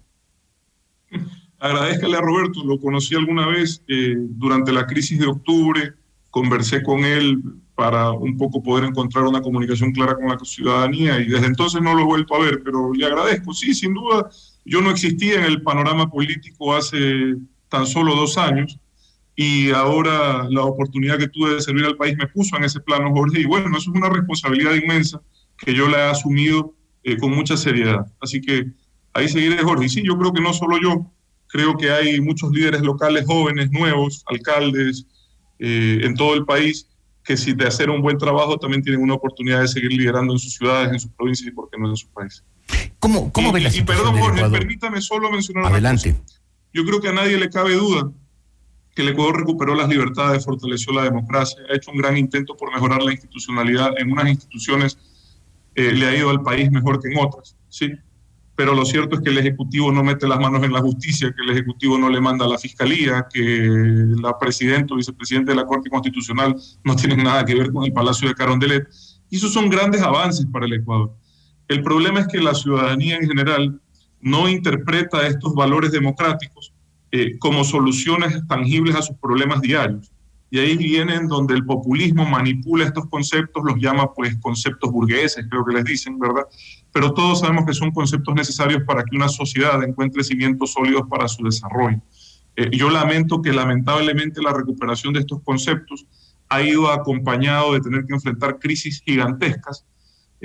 [1.64, 5.94] Agradezcale a Roberto, lo conocí alguna vez eh, durante la crisis de octubre,
[6.30, 7.42] conversé con él
[7.74, 11.94] para un poco poder encontrar una comunicación clara con la ciudadanía y desde entonces no
[11.96, 13.54] lo he vuelto a ver, pero le agradezco.
[13.54, 14.30] Sí, sin duda,
[14.66, 17.38] yo no existía en el panorama político hace
[17.70, 18.78] tan solo dos años
[19.34, 23.14] y ahora la oportunidad que tuve de servir al país me puso en ese plano,
[23.14, 25.22] Jorge, y bueno, eso es una responsabilidad inmensa
[25.58, 28.06] que yo la he asumido eh, con mucha seriedad.
[28.20, 28.66] Así que
[29.14, 29.86] ahí seguiré, Jorge.
[29.86, 31.10] Y sí, yo creo que no solo yo,
[31.54, 35.06] creo que hay muchos líderes locales jóvenes, nuevos, alcaldes
[35.60, 36.90] eh, en todo el país,
[37.24, 40.40] que si de hacer un buen trabajo también tienen una oportunidad de seguir liderando en
[40.40, 42.44] sus ciudades, en sus provincias y, por qué no, en su país.
[42.98, 46.16] ¿Cómo, cómo ve la Y perdón, Jorge, permítame solo mencionar Adelante.
[46.74, 48.12] Yo creo que a nadie le cabe duda
[48.96, 52.74] que el Ecuador recuperó las libertades, fortaleció la democracia, ha hecho un gran intento por
[52.74, 53.92] mejorar la institucionalidad.
[54.00, 54.98] En unas instituciones
[55.76, 57.92] eh, le ha ido al país mejor que en otras, ¿sí?
[58.64, 61.44] Pero lo cierto es que el Ejecutivo no mete las manos en la justicia, que
[61.44, 63.68] el Ejecutivo no le manda a la Fiscalía, que
[64.22, 67.92] la Presidenta o Vicepresidente de la Corte Constitucional no tienen nada que ver con el
[67.92, 68.88] Palacio de Carondelet.
[69.30, 71.14] Y esos son grandes avances para el Ecuador.
[71.68, 73.82] El problema es que la ciudadanía en general
[74.22, 76.74] no interpreta estos valores democráticos
[77.12, 80.10] eh, como soluciones tangibles a sus problemas diarios.
[80.50, 85.66] Y ahí vienen donde el populismo manipula estos conceptos, los llama pues conceptos burgueses, creo
[85.66, 86.44] que les dicen, ¿verdad?
[86.94, 91.28] Pero todos sabemos que son conceptos necesarios para que una sociedad encuentre cimientos sólidos para
[91.28, 92.00] su desarrollo.
[92.56, 96.06] Eh, yo lamento que lamentablemente la recuperación de estos conceptos
[96.50, 99.86] ha ido acompañado de tener que enfrentar crisis gigantescas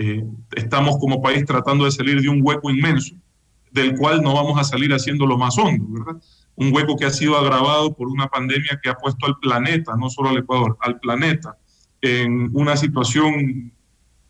[0.00, 0.22] Eh,
[0.54, 3.16] estamos como país tratando de salir de un hueco inmenso,
[3.72, 6.22] del cual no vamos a salir haciéndolo más hondo, ¿verdad?
[6.54, 10.08] Un hueco que ha sido agravado por una pandemia que ha puesto al planeta, no
[10.08, 11.58] solo al Ecuador, al planeta,
[12.00, 13.72] en una situación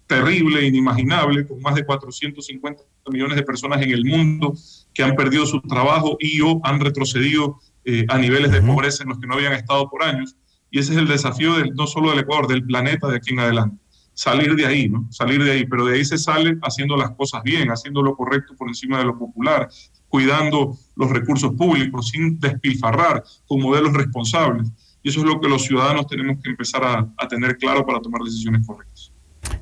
[0.09, 4.55] terrible, inimaginable, con más de 450 millones de personas en el mundo
[4.93, 9.11] que han perdido su trabajo y o han retrocedido eh, a niveles de pobreza en
[9.11, 10.35] los que no habían estado por años.
[10.71, 13.41] Y ese es el desafío del, no solo del Ecuador, del planeta de aquí en
[13.41, 13.77] adelante.
[14.15, 15.07] Salir de ahí, ¿no?
[15.11, 18.55] Salir de ahí, pero de ahí se sale haciendo las cosas bien, haciendo lo correcto
[18.57, 19.69] por encima de lo popular,
[20.09, 24.69] cuidando los recursos públicos sin despilfarrar, con modelos responsables.
[25.03, 28.01] Y eso es lo que los ciudadanos tenemos que empezar a, a tener claro para
[28.01, 28.98] tomar decisiones correctas.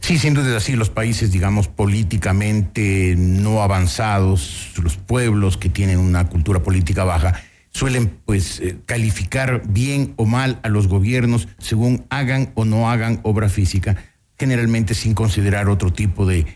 [0.01, 0.77] Sí, sin duda así.
[0.77, 7.41] Los países, digamos, políticamente no avanzados, los pueblos que tienen una cultura política baja,
[7.77, 13.21] suelen pues eh, calificar bien o mal a los gobiernos según hagan o no hagan
[13.23, 13.97] obra física,
[14.39, 16.47] generalmente sin considerar otro tipo de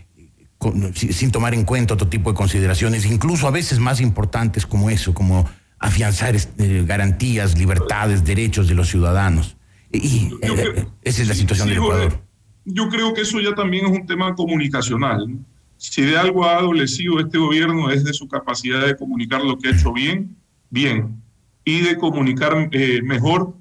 [0.93, 5.13] sin tomar en cuenta otro tipo de consideraciones, incluso a veces más importantes como eso,
[5.13, 5.49] como
[5.79, 9.57] afianzar eh, garantías, libertades, derechos de los ciudadanos.
[9.91, 12.21] Y eh, esa es la situación del Ecuador.
[12.65, 15.27] Yo creo que eso ya también es un tema comunicacional.
[15.77, 19.69] Si de algo ha adolecido este gobierno es de su capacidad de comunicar lo que
[19.69, 20.35] ha hecho bien
[20.71, 21.21] bien
[21.63, 23.53] y de comunicar eh, mejor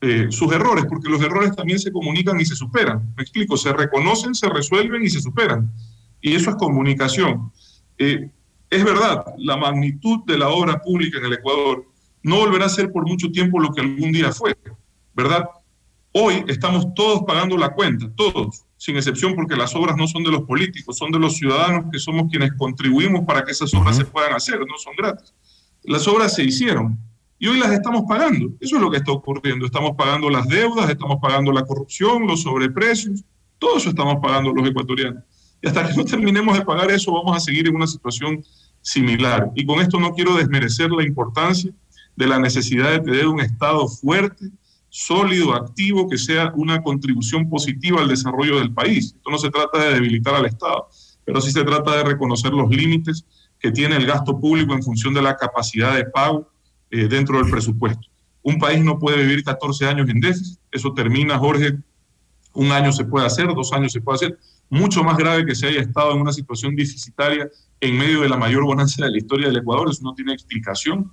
[0.00, 3.12] eh, sus errores, porque los errores también se comunican y se superan.
[3.16, 5.72] Me explico, se reconocen, se resuelven y se superan.
[6.20, 7.50] Y eso es comunicación.
[7.98, 8.30] Eh,
[8.70, 11.84] es verdad, la magnitud de la obra pública en el Ecuador
[12.22, 14.56] no volverá a ser por mucho tiempo lo que algún día fue,
[15.14, 15.44] ¿verdad?
[16.12, 20.30] Hoy estamos todos pagando la cuenta, todos, sin excepción porque las obras no son de
[20.30, 24.04] los políticos, son de los ciudadanos que somos quienes contribuimos para que esas obras se
[24.04, 25.32] puedan hacer, no son gratis
[25.84, 26.98] las obras se hicieron
[27.38, 28.52] y hoy las estamos pagando.
[28.60, 29.66] Eso es lo que está ocurriendo.
[29.66, 33.24] Estamos pagando las deudas, estamos pagando la corrupción, los sobreprecios,
[33.58, 35.24] todo eso estamos pagando los ecuatorianos.
[35.60, 38.44] Y hasta que no terminemos de pagar eso, vamos a seguir en una situación
[38.80, 39.50] similar.
[39.56, 41.72] Y con esto no quiero desmerecer la importancia
[42.14, 44.50] de la necesidad de tener un Estado fuerte,
[44.94, 49.14] sólido, activo, que sea una contribución positiva al desarrollo del país.
[49.16, 50.86] Esto no se trata de debilitar al Estado,
[51.24, 53.24] pero sí se trata de reconocer los límites
[53.58, 56.46] que tiene el gasto público en función de la capacidad de pago
[56.90, 58.06] eh, dentro del presupuesto.
[58.42, 61.78] Un país no puede vivir 14 años en déficit, eso termina, Jorge,
[62.52, 65.68] un año se puede hacer, dos años se puede hacer, mucho más grave que se
[65.68, 67.48] haya estado en una situación deficitaria
[67.80, 71.10] en medio de la mayor bonanza de la historia del Ecuador, eso no tiene explicación,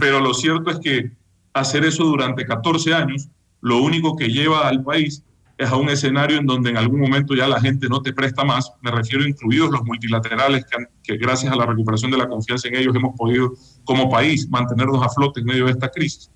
[0.00, 1.12] pero lo cierto es que
[1.52, 3.28] hacer eso durante 14 años,
[3.60, 5.24] lo único que lleva al país
[5.58, 8.44] es a un escenario en donde en algún momento ya la gente no te presta
[8.44, 10.64] más, me refiero incluidos los multilaterales
[11.02, 13.52] que, gracias a la recuperación de la confianza en ellos hemos podido
[13.84, 16.30] como país mantenernos a flote en medio de esta crisis.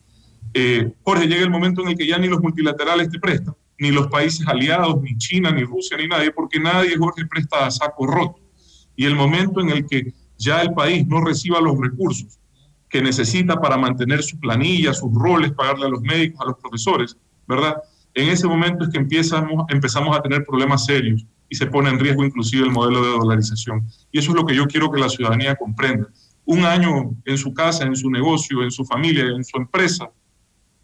[0.52, 3.90] Eh, Jorge, llega el momento en el que ya ni los multilaterales te prestan, ni
[3.90, 8.06] los países aliados, ni China, ni Rusia, ni nadie, porque nadie, Jorge, presta a saco
[8.06, 8.40] roto.
[8.94, 12.38] Y el momento en el que ya el país no reciba los recursos
[12.94, 17.16] que necesita para mantener su planilla, sus roles, pagarle a los médicos, a los profesores,
[17.44, 17.74] ¿verdad?
[18.14, 21.98] en ese momento es que empezamos, empezamos a tener problemas serios y se pone en
[21.98, 23.84] riesgo inclusive el modelo de dolarización.
[24.12, 26.06] Y eso es lo que yo quiero que la ciudadanía comprenda.
[26.44, 30.08] Un año en su casa, en su negocio, en su familia, en su empresa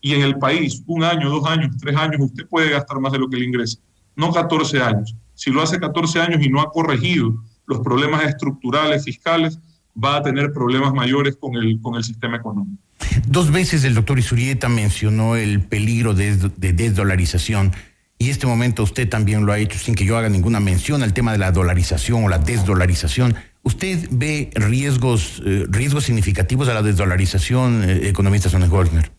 [0.01, 3.20] y en el país, un año, dos años, tres años, usted puede gastar más de
[3.20, 3.79] lo que le ingresa.
[4.16, 5.14] No 14 años.
[5.35, 9.61] Si lo hace 14 años y no ha corregido los problemas estructurales, fiscales,
[10.03, 12.83] va a tener problemas mayores con el, con el sistema económico.
[13.26, 17.72] Dos veces el doctor Isurieta mencionó el peligro de, desdolarización
[18.18, 21.14] y este momento usted también lo ha hecho sin que yo haga ninguna mención al
[21.14, 23.35] tema de la dolarización o la desdolarización.
[23.62, 29.11] ¿Usted ve riesgos, eh, riesgos significativos a la desdolarización, eh, economista Sones Goldner?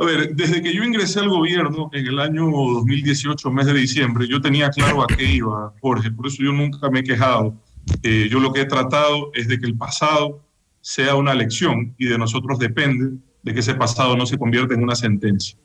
[0.00, 4.26] A ver, desde que yo ingresé al gobierno en el año 2018, mes de diciembre,
[4.26, 7.54] yo tenía claro a qué iba, Jorge, por eso yo nunca me he quejado.
[8.02, 10.42] Eh, yo lo que he tratado es de que el pasado
[10.80, 14.82] sea una lección y de nosotros depende de que ese pasado no se convierta en
[14.82, 15.56] una sentencia.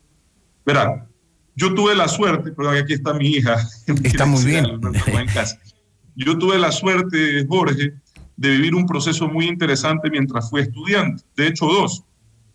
[0.64, 1.06] Verá,
[1.54, 3.56] yo tuve la suerte, pero aquí está mi hija.
[4.04, 4.66] Está muy bien.
[5.06, 5.58] En casa.
[6.14, 7.94] Yo tuve la suerte, Jorge,
[8.36, 11.24] de vivir un proceso muy interesante mientras fui estudiante.
[11.36, 12.04] De hecho, dos.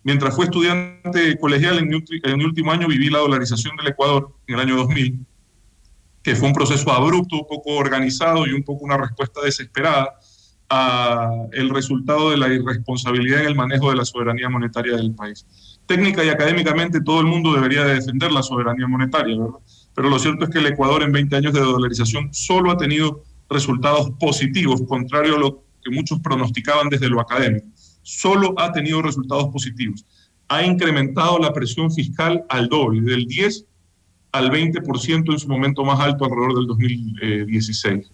[0.02, 4.34] Mientras fui estudiante colegial en mi, en mi último año viví la dolarización del Ecuador
[4.46, 5.26] en el año 2000,
[6.24, 10.18] que fue un proceso abrupto, poco organizado y un poco una respuesta desesperada
[11.52, 15.46] el resultado de la irresponsabilidad en el manejo de la soberanía monetaria del país.
[15.86, 19.60] Técnica y académicamente todo el mundo debería de defender la soberanía monetaria, ¿verdad?
[19.94, 23.22] Pero lo cierto es que el Ecuador en 20 años de dolarización solo ha tenido
[23.48, 27.66] resultados positivos, contrario a lo que muchos pronosticaban desde lo académico.
[28.02, 30.04] Solo ha tenido resultados positivos.
[30.48, 33.66] Ha incrementado la presión fiscal al doble, del 10
[34.34, 38.10] al 20% en su momento más alto alrededor del 2016.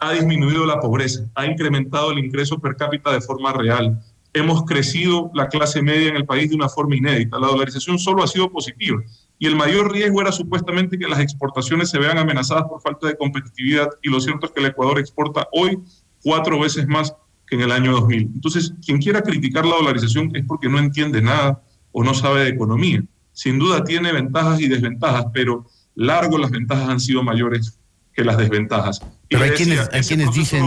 [0.00, 4.02] Ha disminuido la pobreza, ha incrementado el ingreso per cápita de forma real.
[4.32, 7.38] Hemos crecido la clase media en el país de una forma inédita.
[7.38, 9.00] La dolarización solo ha sido positiva
[9.38, 13.16] y el mayor riesgo era supuestamente que las exportaciones se vean amenazadas por falta de
[13.16, 15.78] competitividad y lo cierto es que el Ecuador exporta hoy
[16.20, 17.14] cuatro veces más
[17.46, 18.22] que en el año 2000.
[18.34, 21.62] Entonces, quien quiera criticar la dolarización es porque no entiende nada
[21.92, 23.04] o no sabe de economía.
[23.32, 27.78] Sin duda tiene ventajas y desventajas, pero largo las ventajas han sido mayores
[28.12, 29.00] que las desventajas.
[29.28, 30.64] Pero hay, quienes, hay quienes dicen,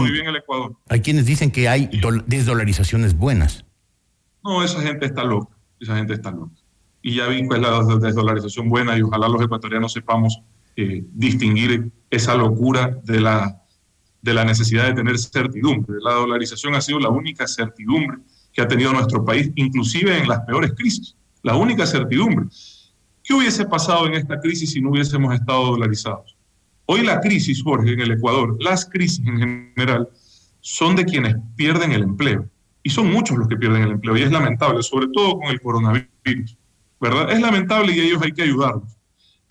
[0.88, 1.90] hay quienes dicen que hay
[2.26, 3.64] desdolarizaciones buenas.
[4.42, 6.64] No, esa gente está loca, esa gente está loca
[7.04, 10.40] y ya vi cuál es la desdolarización buena y ojalá los ecuatorianos sepamos
[10.74, 13.62] eh, distinguir esa locura de la,
[14.22, 15.98] de la necesidad de tener certidumbre.
[16.00, 20.40] La dolarización ha sido la única certidumbre que ha tenido nuestro país, inclusive en las
[20.40, 21.14] peores crisis.
[21.44, 22.46] La única certidumbre.
[23.22, 26.38] ¿Qué hubiese pasado en esta crisis si no hubiésemos estado dolarizados?
[26.86, 30.08] Hoy la crisis, Jorge, en el Ecuador, las crisis en general,
[30.60, 32.48] son de quienes pierden el empleo.
[32.82, 34.16] Y son muchos los que pierden el empleo.
[34.16, 36.56] Y es lamentable, sobre todo con el coronavirus.
[36.98, 37.30] ¿verdad?
[37.30, 38.96] Es lamentable y ellos hay que ayudarlos.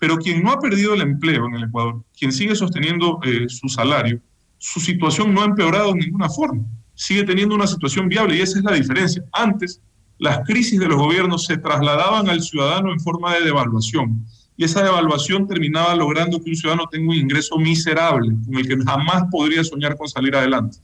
[0.00, 3.68] Pero quien no ha perdido el empleo en el Ecuador, quien sigue sosteniendo eh, su
[3.68, 4.20] salario,
[4.58, 6.64] su situación no ha empeorado de ninguna forma.
[6.94, 9.22] Sigue teniendo una situación viable y esa es la diferencia.
[9.32, 9.80] Antes,
[10.18, 14.24] las crisis de los gobiernos se trasladaban al ciudadano en forma de devaluación
[14.56, 18.76] y esa devaluación terminaba logrando que un ciudadano tenga un ingreso miserable con el que
[18.84, 20.78] jamás podría soñar con salir adelante.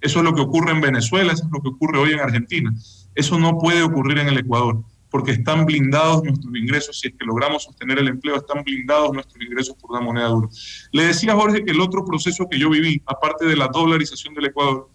[0.00, 2.74] Eso es lo que ocurre en Venezuela, eso es lo que ocurre hoy en Argentina.
[3.14, 4.82] Eso no puede ocurrir en el Ecuador
[5.14, 9.40] porque están blindados nuestros ingresos, si es que logramos sostener el empleo, están blindados nuestros
[9.40, 10.48] ingresos por una moneda dura.
[10.90, 14.46] Le decía Jorge que el otro proceso que yo viví, aparte de la dolarización del
[14.46, 14.90] Ecuador,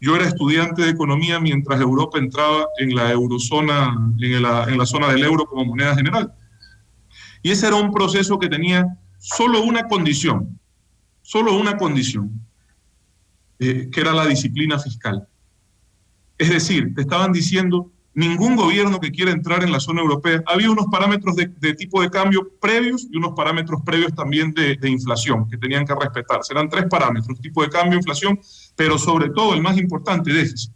[0.00, 5.22] yo era estudiante de economía mientras Europa entraba en la eurozona, en la, zona del
[5.22, 6.32] euro como moneda general.
[7.42, 8.86] Y ese era un proceso que tenía
[9.18, 10.58] solo una condición,
[11.20, 12.46] solo una condición,
[13.58, 15.28] eh, que era la disciplina fiscal.
[16.38, 20.42] Es decir, te estaban diciendo, ningún gobierno que quiera entrar en la zona europea.
[20.46, 25.48] Había unos parámetros de, tipo de cambio previos y unos parámetros previos también de, inflación
[25.48, 26.42] que tenían que respetar.
[26.42, 28.40] Serán tres parámetros, tipo de cambio, inflación,
[28.76, 30.72] pero sobre todo el más importante, déficit.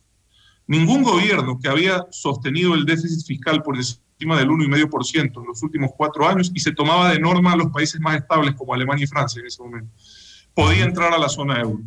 [0.66, 5.90] Ningún gobierno que había sostenido el déficit fiscal por encima del 1,5% en los últimos
[5.96, 9.08] cuatro años y se tomaba de norma a los países más estables como Alemania y
[9.08, 9.92] Francia en ese momento,
[10.54, 11.82] podía entrar a la zona euro.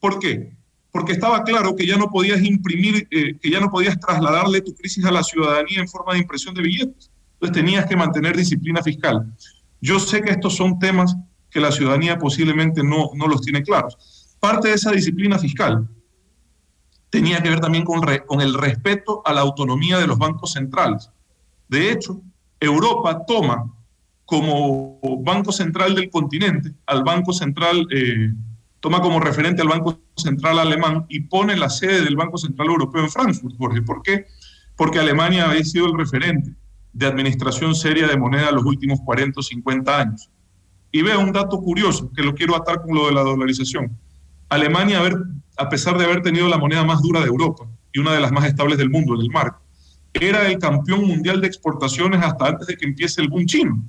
[0.00, 0.55] ¿Por qué?
[0.96, 4.74] Porque estaba claro que ya no podías imprimir, eh, que ya no podías trasladarle tu
[4.74, 7.10] crisis a la ciudadanía en forma de impresión de billetes.
[7.34, 9.30] Entonces tenías que mantener disciplina fiscal.
[9.78, 11.14] Yo sé que estos son temas
[11.50, 14.38] que la ciudadanía posiblemente no, no los tiene claros.
[14.40, 15.86] Parte de esa disciplina fiscal
[17.10, 21.10] tenía que ver también con, con el respeto a la autonomía de los bancos centrales.
[21.68, 22.22] De hecho,
[22.58, 23.70] Europa toma
[24.24, 28.32] como banco central del continente al banco central eh,
[28.86, 33.02] toma como referente al Banco Central alemán y pone la sede del Banco Central Europeo
[33.02, 33.82] en Frankfurt, Jorge.
[33.82, 34.26] ¿Por qué?
[34.76, 36.54] Porque Alemania había sido el referente
[36.92, 40.30] de administración seria de moneda los últimos 40 o 50 años.
[40.92, 43.98] Y veo un dato curioso que lo quiero atar con lo de la dolarización.
[44.50, 45.00] Alemania,
[45.56, 48.30] a pesar de haber tenido la moneda más dura de Europa y una de las
[48.30, 49.62] más estables del mundo en el marco,
[50.12, 53.82] era el campeón mundial de exportaciones hasta antes de que empiece el boom chino.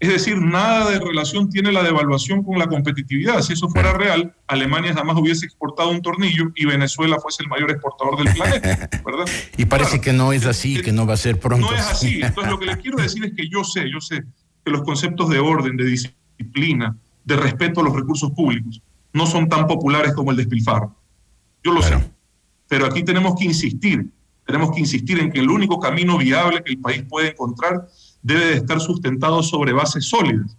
[0.00, 3.42] Es decir, nada de relación tiene la devaluación con la competitividad.
[3.42, 7.70] Si eso fuera real, Alemania jamás hubiese exportado un tornillo y Venezuela fuese el mayor
[7.70, 9.26] exportador del planeta, ¿verdad?
[9.58, 11.70] y parece que no es así, que, no va a ser pronto.
[11.70, 12.22] No es así.
[12.22, 14.24] Entonces, lo que les quiero decir es que yo sé, yo sé
[14.64, 18.80] que los conceptos de orden, de disciplina, de respeto a los recursos públicos,
[19.12, 20.96] no son tan populares como el despilfarro.
[21.62, 21.98] Yo lo sé.
[22.68, 24.08] Pero aquí tenemos que insistir,
[24.46, 27.86] tenemos que insistir en que el único camino viable que el país puede encontrar
[28.22, 30.56] debe de estar sustentado sobre bases sólidas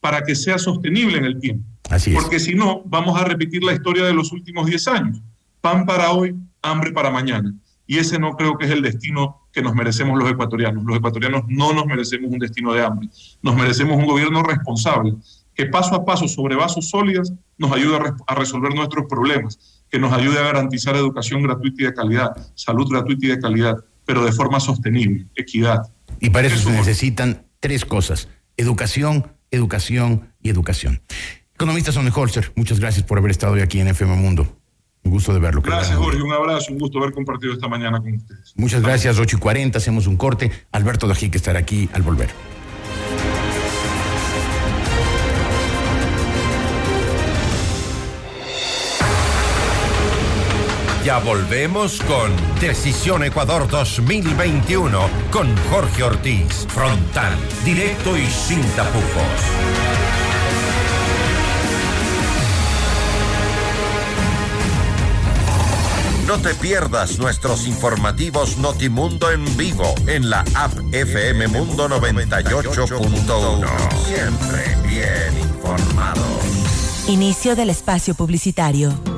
[0.00, 1.64] para que sea sostenible en el tiempo.
[1.88, 5.22] Así Porque si no, vamos a repetir la historia de los últimos 10 años.
[5.60, 7.54] Pan para hoy, hambre para mañana.
[7.86, 10.84] Y ese no creo que es el destino que nos merecemos los ecuatorianos.
[10.84, 13.08] Los ecuatorianos no nos merecemos un destino de hambre.
[13.42, 15.14] Nos merecemos un gobierno responsable
[15.54, 19.98] que paso a paso sobre bases sólidas nos ayude a, a resolver nuestros problemas, que
[19.98, 24.24] nos ayude a garantizar educación gratuita y de calidad, salud gratuita y de calidad, pero
[24.24, 25.82] de forma sostenible, equidad,
[26.24, 31.02] y para eso, se necesitan tres cosas, educación, educación y educación.
[31.54, 34.56] Economista Sonny Holzer, muchas gracias por haber estado hoy aquí en FM Mundo.
[35.02, 35.60] Un gusto de verlo.
[35.60, 36.22] Gracias, Jorge.
[36.22, 38.54] Un abrazo, un gusto haber compartido esta mañana con ustedes.
[38.56, 39.18] Muchas gracias.
[39.18, 40.50] 8 y 40, hacemos un corte.
[40.72, 42.30] Alberto que estará aquí al volver.
[51.04, 52.32] Ya volvemos con
[52.62, 56.66] Decisión Ecuador 2021 con Jorge Ortiz.
[56.68, 59.04] Frontal, directo y sin tapujos.
[66.26, 73.68] No te pierdas nuestros informativos Notimundo en vivo en la app FM Mundo 98.1.
[74.06, 76.24] Siempre bien informados.
[77.08, 79.13] Inicio del espacio publicitario.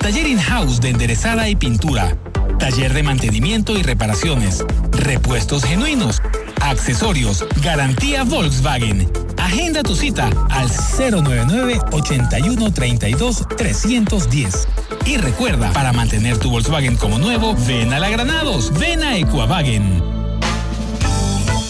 [0.00, 2.16] Taller in-house de enderezada y pintura.
[2.58, 4.64] Taller de mantenimiento y reparaciones.
[4.90, 6.22] Repuestos genuinos.
[6.64, 7.44] Accesorios.
[7.62, 9.10] Garantía Volkswagen.
[9.36, 14.68] Agenda tu cita al 099 81 32 310.
[15.06, 20.13] Y recuerda, para mantener tu Volkswagen como nuevo, ven a la Granados, ven a Equavagen.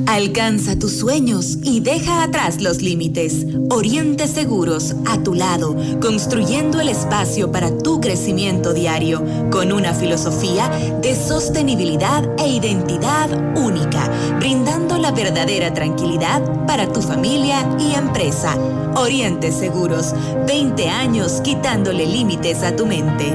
[0.06, 3.46] Alcanza tus sueños y deja atrás los límites.
[3.70, 10.68] Oriente Seguros, a tu lado, construyendo el espacio para tu crecimiento diario, con una filosofía
[11.02, 18.56] de sostenibilidad e identidad única, brindando la verdadera tranquilidad para tu familia y empresa.
[18.96, 20.14] Oriente Seguros,
[20.46, 23.28] 20 años quitándole límites a tu mente.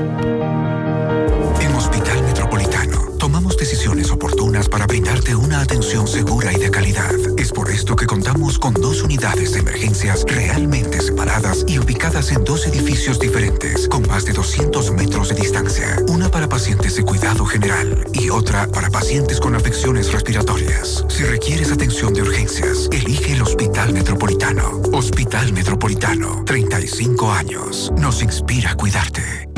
[1.62, 4.39] En Hospital Metropolitano tomamos decisiones oportunas
[4.70, 7.15] para brindarte una atención segura y de calidad.
[7.38, 12.43] Es por esto que contamos con dos unidades de emergencias realmente separadas y ubicadas en
[12.43, 15.97] dos edificios diferentes, con más de 200 metros de distancia.
[16.07, 21.05] Una para pacientes de cuidado general y otra para pacientes con afecciones respiratorias.
[21.09, 24.82] Si requieres atención de urgencias, elige el Hospital Metropolitano.
[24.93, 27.91] Hospital Metropolitano, 35 años.
[27.97, 29.49] Nos inspira a cuidarte.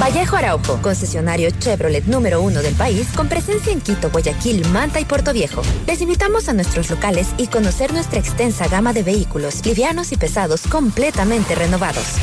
[0.00, 5.04] Vallejo Araujo, concesionario Chevrolet número uno del país, con presencia en Quito, Guayaquil, Manta y
[5.04, 5.60] Puerto Viejo.
[5.86, 10.62] Les invitamos a nuestros locales y conocer nuestra extensa gama de vehículos, livianos y pesados,
[10.62, 12.16] completamente renovados.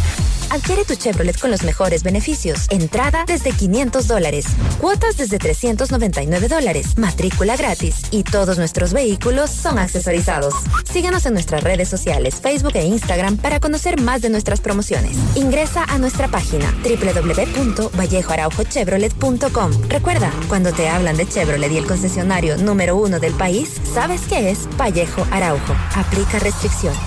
[0.50, 2.68] Adquiere tu Chevrolet con los mejores beneficios.
[2.70, 4.46] Entrada desde 500 dólares.
[4.80, 6.98] Cuotas desde 399 dólares.
[6.98, 7.96] Matrícula gratis.
[8.12, 10.54] Y todos nuestros vehículos son accesorizados.
[10.92, 15.18] Síguenos en nuestras redes sociales, Facebook e Instagram para conocer más de nuestras promociones.
[15.36, 19.72] Ingresa a nuestra página www.vallejoaraujochevrolet.com.
[19.90, 24.52] Recuerda, cuando te hablan de Chevrolet y el concesionario número uno del país, sabes que
[24.52, 25.76] es Vallejo Araujo.
[25.96, 26.98] Aplica restricciones.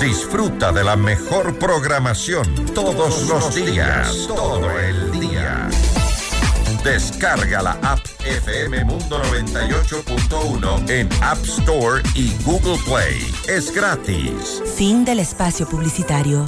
[0.00, 5.68] Disfruta de la mejor programación todos los días, todo el día.
[6.84, 13.32] Descarga la app FM Mundo 98.1 en App Store y Google Play.
[13.46, 14.62] Es gratis.
[14.76, 16.44] Fin del espacio publicitario.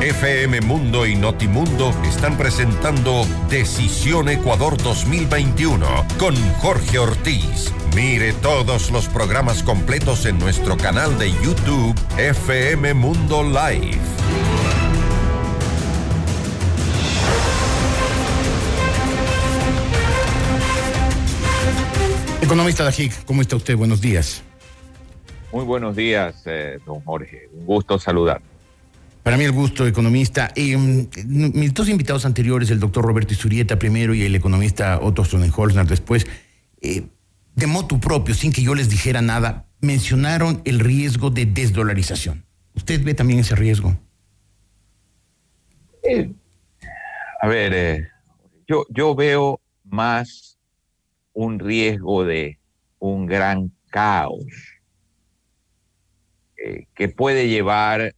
[0.00, 5.86] FM Mundo y Notimundo están presentando Decisión Ecuador 2021
[6.18, 7.70] con Jorge Ortiz.
[7.94, 13.98] Mire todos los programas completos en nuestro canal de YouTube FM Mundo Live.
[22.40, 23.76] Economista Lajic, ¿cómo está usted?
[23.76, 24.42] Buenos días.
[25.52, 27.50] Muy buenos días, eh, don Jorge.
[27.52, 28.40] Un gusto saludar.
[29.22, 30.50] Para mí el gusto, economista.
[30.56, 35.86] Eh, mis dos invitados anteriores, el doctor Roberto Isurieta primero y el economista Otto Sonnenholzner
[35.86, 36.26] después,
[36.80, 37.04] eh,
[37.54, 42.44] de motu propio, sin que yo les dijera nada, mencionaron el riesgo de desdolarización.
[42.74, 43.96] ¿Usted ve también ese riesgo?
[47.42, 48.08] a ver,
[48.66, 50.58] yo, yo veo más
[51.34, 52.58] un riesgo de
[52.98, 54.44] un gran caos
[56.94, 58.14] que puede llevar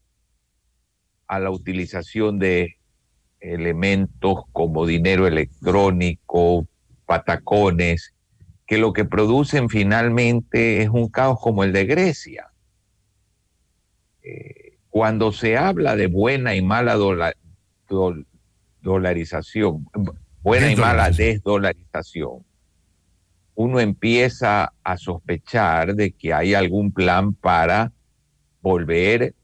[1.32, 2.76] a la utilización de
[3.40, 6.68] elementos como dinero electrónico,
[7.06, 8.12] patacones,
[8.66, 12.48] que lo que producen finalmente es un caos como el de Grecia.
[14.22, 16.98] Eh, cuando se habla de buena y mala
[18.82, 19.86] dolarización,
[20.42, 22.44] buena y mala desdolarización,
[23.54, 27.90] uno empieza a sospechar de que hay algún plan para
[28.60, 29.34] volver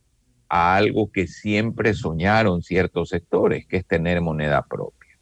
[0.48, 5.18] a algo que siempre soñaron ciertos sectores, que es tener moneda propia.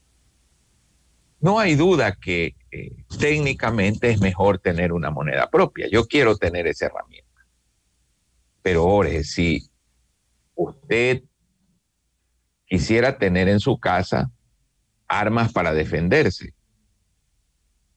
[1.40, 5.88] No hay duda que eh, técnicamente es mejor tener una moneda propia.
[5.90, 7.26] Yo quiero tener esa herramienta.
[8.62, 9.62] Pero ahora, si
[10.54, 11.22] usted
[12.64, 14.30] quisiera tener en su casa
[15.06, 16.52] armas para defenderse,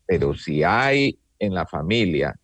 [0.05, 2.35] pero si hay en la familia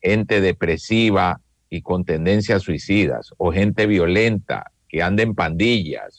[0.00, 6.18] gente depresiva, y con tendencias suicidas o gente violenta que anda en pandillas,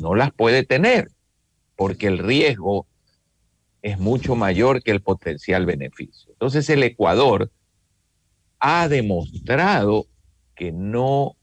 [0.00, 1.08] no las puede tener
[1.76, 2.86] porque el riesgo
[3.82, 6.32] es mucho mayor que el potencial beneficio.
[6.32, 7.50] Entonces el Ecuador
[8.58, 10.06] ha demostrado
[10.54, 11.36] que no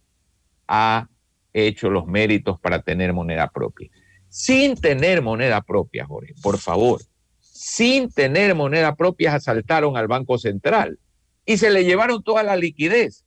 [0.68, 1.08] ha
[1.54, 3.90] hecho los méritos para tener moneda propia.
[4.28, 7.02] Sin tener moneda propia, Jorge, por favor,
[7.40, 10.98] sin tener moneda propia asaltaron al Banco Central
[11.46, 13.24] y se le llevaron toda la liquidez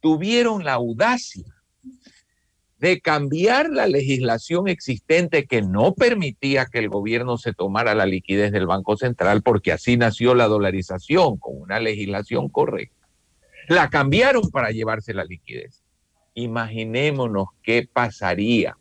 [0.00, 1.44] tuvieron la audacia
[2.78, 8.52] de cambiar la legislación existente que no permitía que el gobierno se tomara la liquidez
[8.52, 13.08] del Banco Central, porque así nació la dolarización con una legislación correcta.
[13.68, 15.82] La cambiaron para llevarse la liquidez.
[16.34, 18.78] Imaginémonos qué pasaría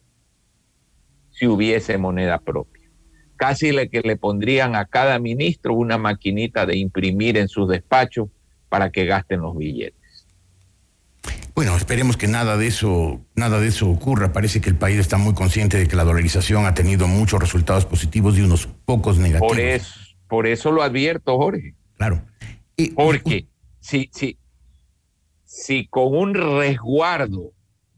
[1.32, 2.90] si hubiese moneda propia.
[3.36, 8.30] Casi le que le pondrían a cada ministro una maquinita de imprimir en sus despachos
[8.70, 9.97] para que gasten los billetes.
[11.58, 14.32] Bueno, esperemos que nada de eso, nada de eso ocurra.
[14.32, 17.84] Parece que el país está muy consciente de que la dolarización ha tenido muchos resultados
[17.84, 19.54] positivos y unos pocos negativos.
[19.54, 21.74] Por eso, por eso lo advierto, Jorge.
[21.96, 22.22] Claro.
[22.94, 23.48] Porque
[23.80, 24.38] si, si,
[25.46, 27.54] si con un resguardo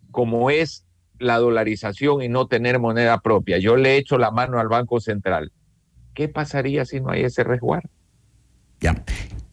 [0.09, 0.85] como es
[1.17, 5.51] la dolarización y no tener moneda propia, yo le echo la mano al Banco Central,
[6.13, 7.89] ¿qué pasaría si no hay ese resguardo?
[8.79, 9.03] Ya.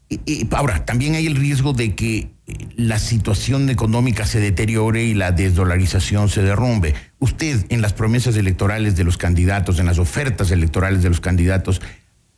[0.09, 2.31] Y, ahora, también hay el riesgo de que
[2.77, 6.95] la situación económica se deteriore y la desdolarización se derrumbe.
[7.19, 11.83] Usted, en las promesas electorales de los candidatos, en las ofertas electorales de los candidatos,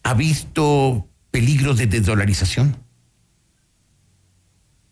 [0.02, 2.76] ¿ha visto peligros de desdolarización?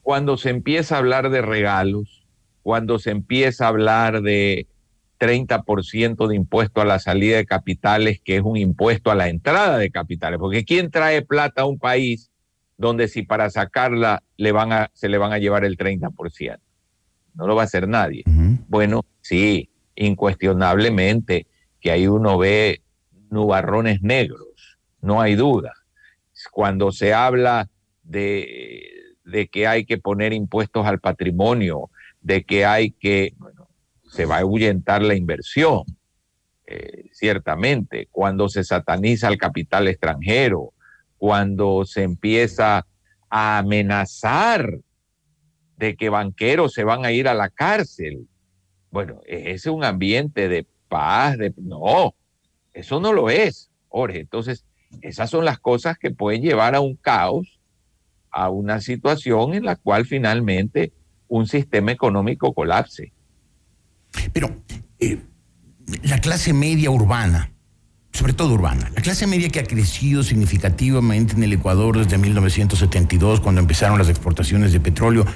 [0.02, 2.26] Cuando se empieza a hablar de regalos,
[2.62, 4.66] cuando se empieza a hablar de
[5.18, 9.78] 30% de impuesto a la salida de capitales, que es un impuesto a la entrada
[9.78, 12.30] de capitales, porque ¿quién trae plata a un país?
[12.76, 16.58] Donde si para sacarla le van a, se le van a llevar el 30%.
[17.34, 18.24] No lo va a hacer nadie.
[18.68, 21.46] Bueno, sí, incuestionablemente
[21.80, 22.82] que ahí uno ve
[23.30, 25.72] nubarrones negros, no hay duda.
[26.50, 27.68] Cuando se habla
[28.02, 33.68] de, de que hay que poner impuestos al patrimonio, de que hay que, bueno,
[34.10, 35.82] se va a ahuyentar la inversión,
[36.66, 38.08] eh, ciertamente.
[38.10, 40.72] Cuando se sataniza el capital extranjero,
[41.18, 42.86] cuando se empieza
[43.28, 44.80] a amenazar
[45.76, 48.26] de que banqueros se van a ir a la cárcel.
[48.90, 52.14] Bueno, es un ambiente de paz, de no,
[52.72, 54.20] eso no lo es, Jorge.
[54.20, 54.64] Entonces,
[55.02, 57.60] esas son las cosas que pueden llevar a un caos,
[58.30, 60.92] a una situación en la cual finalmente
[61.28, 63.12] un sistema económico colapse.
[64.32, 64.54] Pero
[64.98, 65.18] eh,
[66.02, 67.52] la clase media urbana,
[68.16, 68.90] sobre todo urbana.
[68.94, 74.08] La clase media que ha crecido significativamente en el Ecuador desde 1972, cuando empezaron las
[74.08, 75.26] exportaciones de petróleo,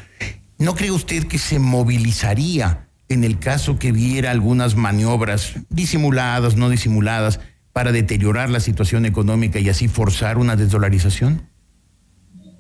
[0.58, 6.70] ¿no cree usted que se movilizaría en el caso que viera algunas maniobras disimuladas, no
[6.70, 7.40] disimuladas,
[7.74, 11.48] para deteriorar la situación económica y así forzar una desdolarización?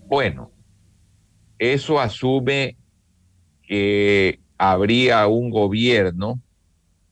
[0.06, 0.50] Bueno,
[1.58, 2.76] eso asume
[3.62, 6.42] que habría un gobierno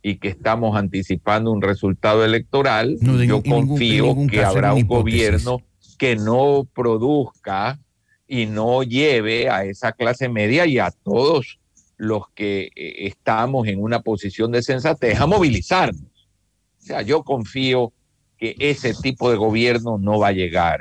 [0.02, 5.62] y que estamos anticipando un resultado electoral, yo confío que habrá un gobierno
[5.98, 7.78] que no produzca
[8.26, 11.58] y no lleve a esa clase media y a todos
[11.96, 16.02] los que eh, estamos en una posición de sensatez a movilizarnos.
[16.02, 17.92] O sea, yo confío
[18.36, 20.80] que ese tipo de gobierno no va a llegar.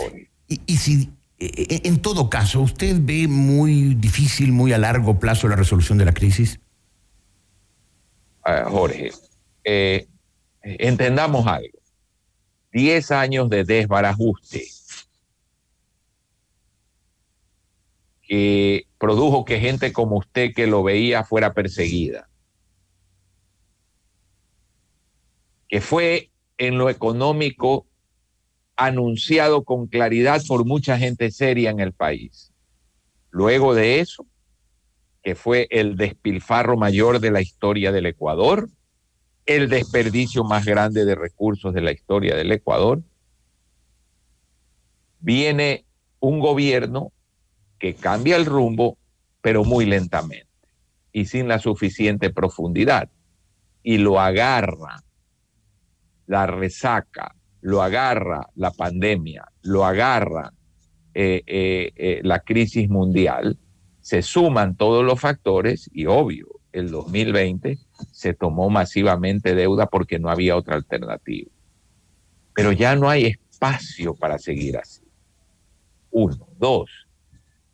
[0.00, 5.18] Eh, y, y si eh, en todo caso, ¿usted ve muy difícil, muy a largo
[5.18, 6.60] plazo la resolución de la crisis?
[8.44, 9.10] Ah, Jorge,
[10.62, 11.78] entendamos algo.
[12.72, 14.66] Diez años de desbarajuste
[18.26, 22.28] que produjo que gente como usted que lo veía fuera perseguida.
[25.68, 27.86] Que fue en lo económico
[28.76, 32.52] anunciado con claridad por mucha gente seria en el país.
[33.30, 34.26] Luego de eso,
[35.24, 38.68] que fue el despilfarro mayor de la historia del Ecuador,
[39.46, 43.02] el desperdicio más grande de recursos de la historia del Ecuador,
[45.20, 45.86] viene
[46.20, 47.10] un gobierno
[47.78, 48.98] que cambia el rumbo,
[49.40, 50.46] pero muy lentamente
[51.10, 53.08] y sin la suficiente profundidad.
[53.82, 55.02] Y lo agarra
[56.26, 60.52] la resaca, lo agarra la pandemia, lo agarra
[61.14, 63.58] eh, eh, eh, la crisis mundial,
[64.04, 67.78] se suman todos los factores y obvio, el 2020
[68.12, 71.50] se tomó masivamente deuda porque no había otra alternativa.
[72.54, 75.00] Pero ya no hay espacio para seguir así.
[76.10, 76.46] Uno.
[76.58, 76.90] Dos,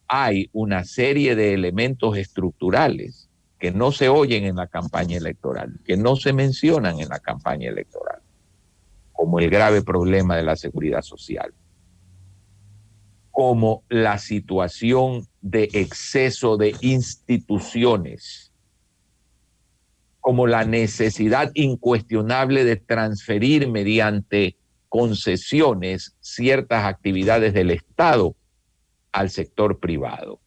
[0.07, 3.29] hay una serie de elementos estructurales
[3.59, 7.71] que no se oyen en la campaña electoral, que no se mencionan en la campaña
[7.71, 8.23] electoral,
[9.11, 11.53] como el grave problema de la seguridad social,
[13.33, 18.53] como la situación de exceso de instituciones,
[20.21, 24.57] como la necesidad incuestionable de transferir mediante
[24.89, 28.37] concesiones ciertas actividades del Estado
[29.13, 30.41] al sector privado,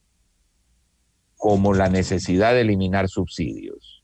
[1.37, 4.03] como la necesidad de eliminar subsidios,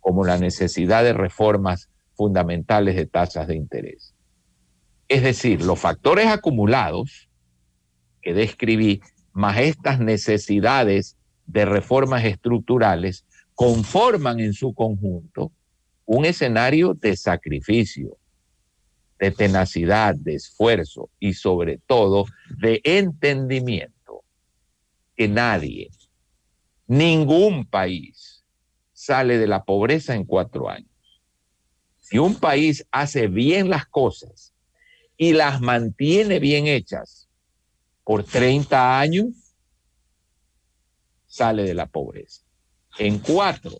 [0.00, 4.14] como la necesidad de reformas fundamentales de tasas de interés.
[5.06, 7.28] Es decir, los factores acumulados
[8.20, 9.00] que describí,
[9.32, 11.16] más estas necesidades
[11.46, 13.24] de reformas estructurales,
[13.54, 15.52] conforman en su conjunto
[16.04, 18.16] un escenario de sacrificio,
[19.18, 22.26] de tenacidad, de esfuerzo y sobre todo
[22.58, 24.22] de entendimiento
[25.16, 25.90] que nadie,
[26.86, 28.44] ningún país
[28.92, 30.88] sale de la pobreza en cuatro años.
[31.98, 34.54] Si un país hace bien las cosas
[35.16, 37.27] y las mantiene bien hechas
[38.08, 39.54] por 30 años,
[41.26, 42.42] sale de la pobreza.
[42.98, 43.76] En cuatro,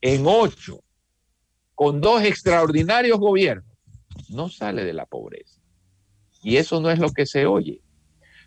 [0.00, 0.82] en ocho,
[1.74, 3.76] con dos extraordinarios gobiernos,
[4.30, 5.60] no sale de la pobreza.
[6.42, 7.82] Y eso no es lo que se oye.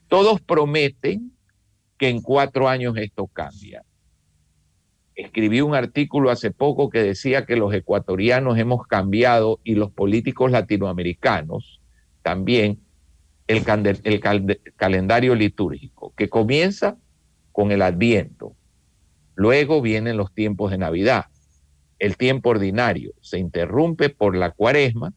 [0.07, 1.37] Todos prometen
[1.99, 3.85] que en cuatro años esto cambia.
[5.13, 10.49] Escribí un artículo hace poco que decía que los ecuatorianos hemos cambiado y los políticos
[10.49, 11.83] latinoamericanos
[12.23, 12.88] también
[13.49, 14.21] el, el
[14.77, 16.97] calendario litúrgico, que comienza
[17.51, 18.55] con el adviento.
[19.35, 21.25] Luego vienen los tiempos de Navidad.
[21.97, 25.13] El tiempo ordinario se interrumpe por la cuaresma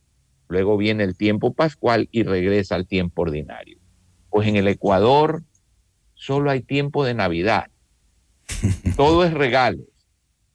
[0.52, 3.78] luego viene el tiempo pascual y regresa al tiempo ordinario.
[4.28, 5.42] Pues en el Ecuador
[6.14, 7.68] solo hay tiempo de Navidad.
[8.96, 9.86] Todo es regalos.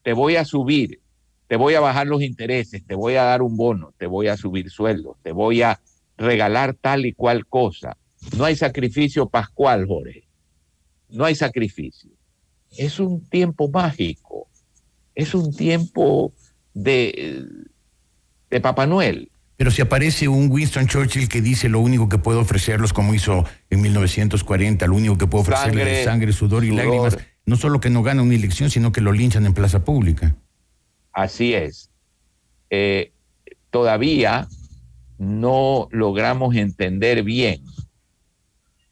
[0.03, 1.01] Te voy a subir,
[1.47, 4.37] te voy a bajar los intereses, te voy a dar un bono, te voy a
[4.37, 5.79] subir sueldos, te voy a
[6.17, 7.97] regalar tal y cual cosa.
[8.35, 10.27] No hay sacrificio pascual, Jorge.
[11.09, 12.11] No hay sacrificio.
[12.77, 14.47] Es un tiempo mágico.
[15.15, 16.33] Es un tiempo
[16.73, 17.45] de,
[18.49, 19.31] de Papá Noel.
[19.55, 23.43] Pero si aparece un Winston Churchill que dice lo único que puedo ofrecerlos, como hizo
[23.71, 27.89] en 1940, lo único que puedo ofrecerles es sangre, sudor y lágrimas, no solo que
[27.89, 30.35] no gana una elección, sino que lo linchan en plaza pública.
[31.11, 31.89] Así es.
[32.69, 33.11] Eh,
[33.71, 34.47] todavía
[35.17, 37.63] no logramos entender bien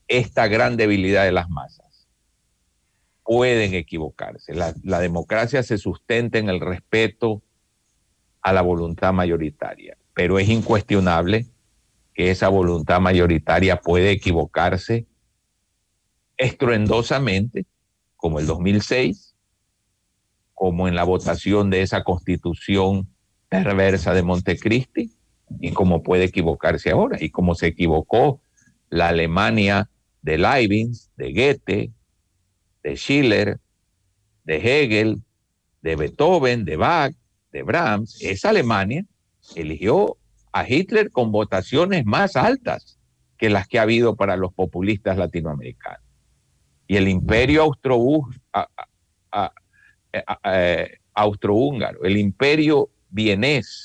[0.08, 2.08] esta gran debilidad de las masas.
[3.24, 4.54] Pueden equivocarse.
[4.54, 7.42] la democracia se sustenta en el respeto
[8.42, 11.46] a la voluntad mayoritaria pero es incuestionable
[12.16, 15.06] que esa voluntad mayoritaria puede equivocarse
[16.38, 17.66] estruendosamente,
[18.16, 19.36] como el 2006,
[20.54, 23.10] como en la votación de esa constitución
[23.50, 25.12] perversa de Montecristi,
[25.60, 28.42] y como puede equivocarse ahora, y como se equivocó
[28.90, 29.90] la Alemania
[30.22, 31.92] de Leibniz, de Goethe,
[32.84, 33.60] de Schiller,
[34.44, 35.22] de Hegel,
[35.82, 37.14] de Beethoven, de Bach,
[37.52, 39.06] de Brahms, esa Alemania
[39.56, 40.18] eligió
[40.52, 42.98] a Hitler con votaciones más altas
[43.38, 46.02] que las que ha habido para los populistas latinoamericanos.
[46.88, 47.70] Y el imperio
[51.14, 53.85] austrohúngaro, el imperio vienés,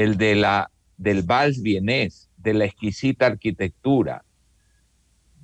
[0.00, 4.24] el de la, del vals vienés, de la exquisita arquitectura,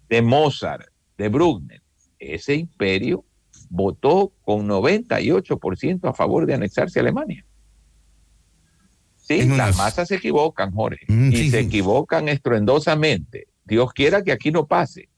[0.09, 0.87] de Mozart,
[1.19, 1.83] de Bruckner,
[2.19, 3.23] ese imperio
[3.69, 7.45] votó con 98% a favor de anexarse a Alemania.
[9.17, 13.49] Sí, las masas se equivocan, Jorge, mm, y se equivocan estruendosamente.
[13.65, 15.11] Dios quiera que aquí no pase.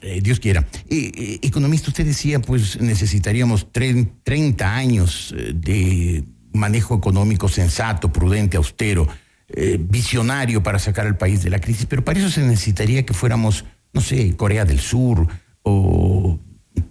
[0.00, 0.64] Eh, Dios quiera.
[0.88, 6.22] economista, usted decía, pues necesitaríamos 30 años eh, de
[6.56, 9.06] manejo económico sensato, prudente, austero,
[9.48, 13.14] eh, visionario para sacar al país de la crisis, pero para eso se necesitaría que
[13.14, 15.28] fuéramos, no sé, Corea del Sur
[15.62, 16.38] o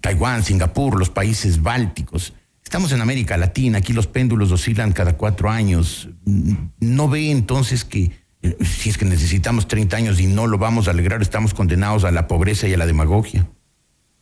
[0.02, 2.34] Taiwán, Singapur, los países bálticos.
[2.64, 6.10] Estamos en América Latina, aquí los péndulos oscilan cada cuatro años.
[6.80, 8.12] ¿No ve entonces que
[8.42, 12.04] eh, si es que necesitamos 30 años y no lo vamos a alegrar, estamos condenados
[12.06, 13.48] a la pobreza y a la demagogia?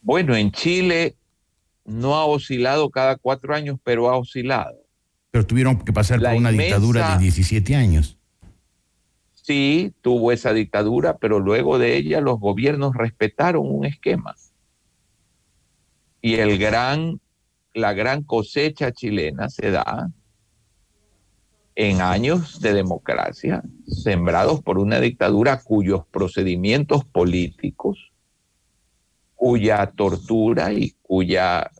[0.01, 1.15] Bueno, en Chile
[1.85, 4.82] no ha oscilado cada cuatro años, pero ha oscilado.
[5.33, 8.19] Pero tuvieron que pasar por una dictadura de 17 años.
[9.33, 14.35] Sí, tuvo esa dictadura, pero luego de ella los gobiernos respetaron un esquema.
[16.21, 17.19] Y el gran
[17.73, 20.11] la gran cosecha chilena se da
[21.75, 28.11] en años de democracia sembrados por una dictadura cuyos procedimientos políticos,
[29.33, 31.71] cuya tortura y cuya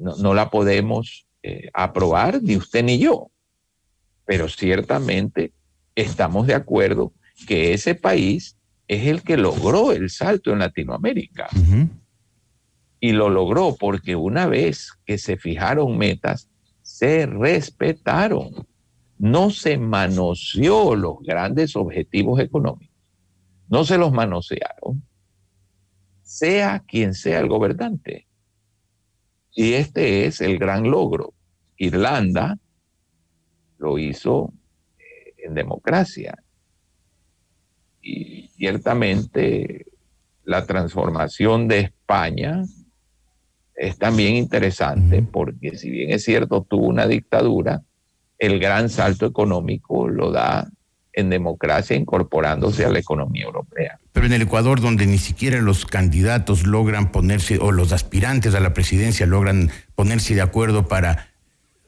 [0.00, 3.30] no, la podemos eh, aprobar ni usted ni yo.
[4.24, 5.52] Pero ciertamente
[5.94, 7.12] estamos de acuerdo
[7.46, 8.56] que ese país
[8.88, 11.48] es el que logró el salto en Latinoamérica.
[12.98, 16.50] Y lo logró porque una vez que se fijaron metas,
[16.82, 18.66] se respetaron.
[19.16, 22.96] No se manoseó los grandes objetivos económicos.
[23.68, 25.00] No se los manosearon.
[26.22, 28.26] Sea quien sea el gobernante.
[29.56, 31.32] Y este es el gran logro.
[31.76, 32.58] Irlanda
[33.78, 34.52] lo hizo
[34.98, 36.42] eh, en democracia.
[38.02, 39.86] Y ciertamente
[40.44, 42.64] la transformación de España
[43.74, 47.82] es también interesante porque si bien es cierto tuvo una dictadura,
[48.38, 50.68] el gran salto económico lo da
[51.12, 53.98] en democracia incorporándose a la economía europea.
[54.12, 58.60] Pero en el Ecuador, donde ni siquiera los candidatos logran ponerse, o los aspirantes a
[58.60, 61.30] la presidencia logran ponerse de acuerdo para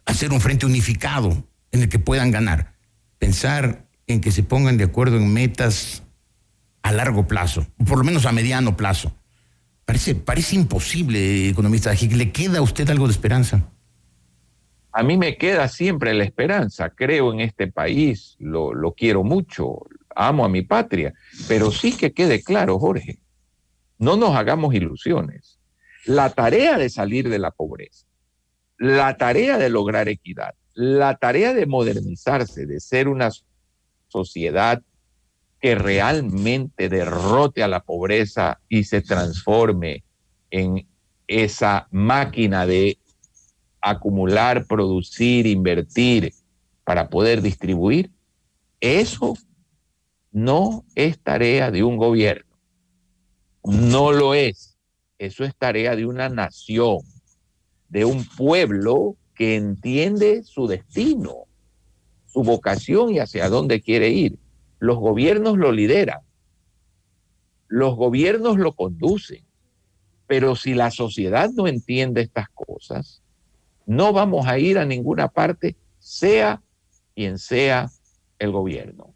[0.08, 2.74] hacer un frente unificado en el que puedan ganar,
[3.18, 6.02] pensar en que se pongan de acuerdo en metas
[6.82, 9.14] a largo plazo, por lo menos a mediano plazo,
[9.88, 11.94] Parece, parece imposible, economista.
[11.94, 13.70] ¿Le queda a usted algo de esperanza?
[14.92, 16.90] A mí me queda siempre la esperanza.
[16.90, 19.78] Creo en este país, lo, lo quiero mucho,
[20.14, 21.14] amo a mi patria,
[21.48, 23.20] pero sí que quede claro, Jorge,
[23.96, 25.58] no nos hagamos ilusiones.
[26.04, 28.04] La tarea de salir de la pobreza,
[28.78, 33.30] la tarea de lograr equidad, la tarea de modernizarse, de ser una
[34.08, 34.82] sociedad
[35.60, 40.04] que realmente derrote a la pobreza y se transforme
[40.50, 40.86] en
[41.26, 42.98] esa máquina de
[43.80, 46.32] acumular, producir, invertir
[46.84, 48.10] para poder distribuir,
[48.80, 49.34] eso
[50.30, 52.56] no es tarea de un gobierno.
[53.64, 54.78] No lo es.
[55.18, 56.98] Eso es tarea de una nación,
[57.88, 61.44] de un pueblo que entiende su destino,
[62.26, 64.38] su vocación y hacia dónde quiere ir.
[64.78, 66.20] Los gobiernos lo lideran,
[67.68, 69.44] los gobiernos lo conducen,
[70.26, 73.22] pero si la sociedad no entiende estas cosas,
[73.86, 76.60] no vamos a ir a ninguna parte, sea
[77.14, 77.90] quien sea
[78.38, 79.14] el gobierno.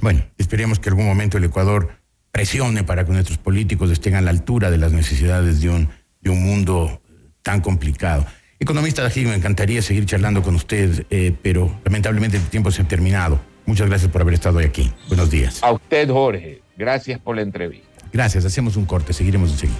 [0.00, 1.90] Bueno, esperemos que algún momento el Ecuador
[2.30, 5.88] presione para que nuestros políticos estén a la altura de las necesidades de un,
[6.20, 7.02] de un mundo
[7.48, 8.26] tan complicado.
[8.60, 12.84] Economista Dají, me encantaría seguir charlando con usted, eh, pero lamentablemente el tiempo se ha
[12.86, 13.40] terminado.
[13.64, 14.92] Muchas gracias por haber estado hoy aquí.
[15.08, 15.62] Buenos días.
[15.62, 16.60] A usted, Jorge.
[16.76, 18.04] Gracias por la entrevista.
[18.12, 18.44] Gracias.
[18.44, 19.14] Hacemos un corte.
[19.14, 19.78] Seguiremos enseguida.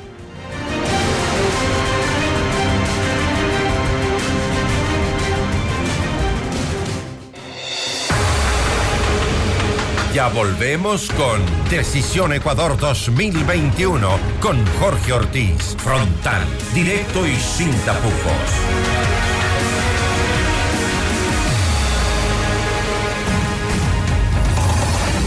[10.19, 11.41] Ya volvemos con
[11.71, 15.77] Decisión Ecuador 2021 con Jorge Ortiz.
[15.79, 16.45] Frontal,
[16.75, 18.33] directo y sin tapujos.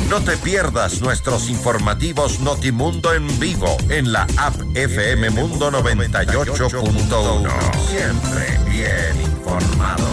[0.10, 7.50] No te pierdas nuestros informativos Notimundo en vivo en la app FM Mundo 98.1.
[7.88, 10.10] Siempre bien informados.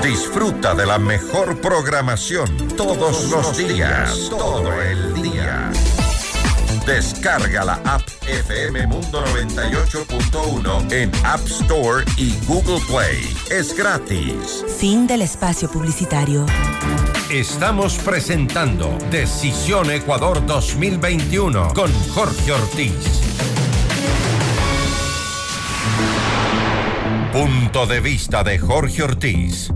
[0.03, 5.73] Disfruta de la mejor programación todos los días, todo el día.
[6.85, 13.35] Descarga la app FM Mundo 98.1 en App Store y Google Play.
[13.51, 14.63] Es gratis.
[14.79, 16.45] Fin del espacio publicitario.
[17.31, 22.95] Estamos presentando Decisión Ecuador 2021 con Jorge Ortiz.
[27.31, 29.70] Punto de vista de Jorge Ortiz.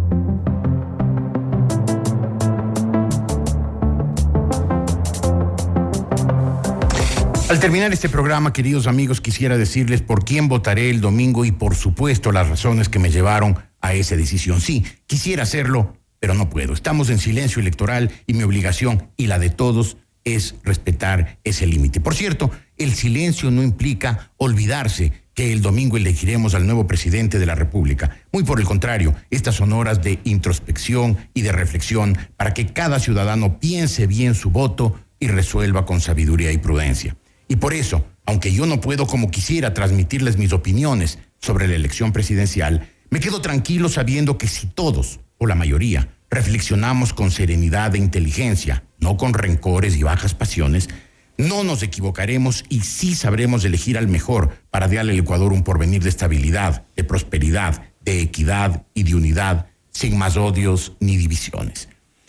[7.50, 11.74] Al terminar este programa, queridos amigos, quisiera decirles por quién votaré el domingo y por
[11.74, 14.62] supuesto las razones que me llevaron a esa decisión.
[14.62, 16.72] Sí, quisiera hacerlo, pero no puedo.
[16.72, 22.00] Estamos en silencio electoral y mi obligación y la de todos es respetar ese límite.
[22.00, 27.46] Por cierto, el silencio no implica olvidarse que el domingo elegiremos al nuevo presidente de
[27.46, 28.18] la República.
[28.30, 33.00] Muy por el contrario, estas son horas de introspección y de reflexión para que cada
[33.00, 37.16] ciudadano piense bien su voto y resuelva con sabiduría y prudencia.
[37.48, 42.12] Y por eso, aunque yo no puedo como quisiera transmitirles mis opiniones sobre la elección
[42.12, 47.98] presidencial, me quedo tranquilo sabiendo que si todos, o la mayoría, reflexionamos con serenidad e
[47.98, 50.88] inteligencia, no con rencores y bajas pasiones,
[51.36, 56.00] no nos equivocaremos y sí sabremos elegir al mejor para darle al Ecuador un porvenir
[56.00, 61.88] de estabilidad, de prosperidad, de equidad y de unidad, sin más odios ni divisiones.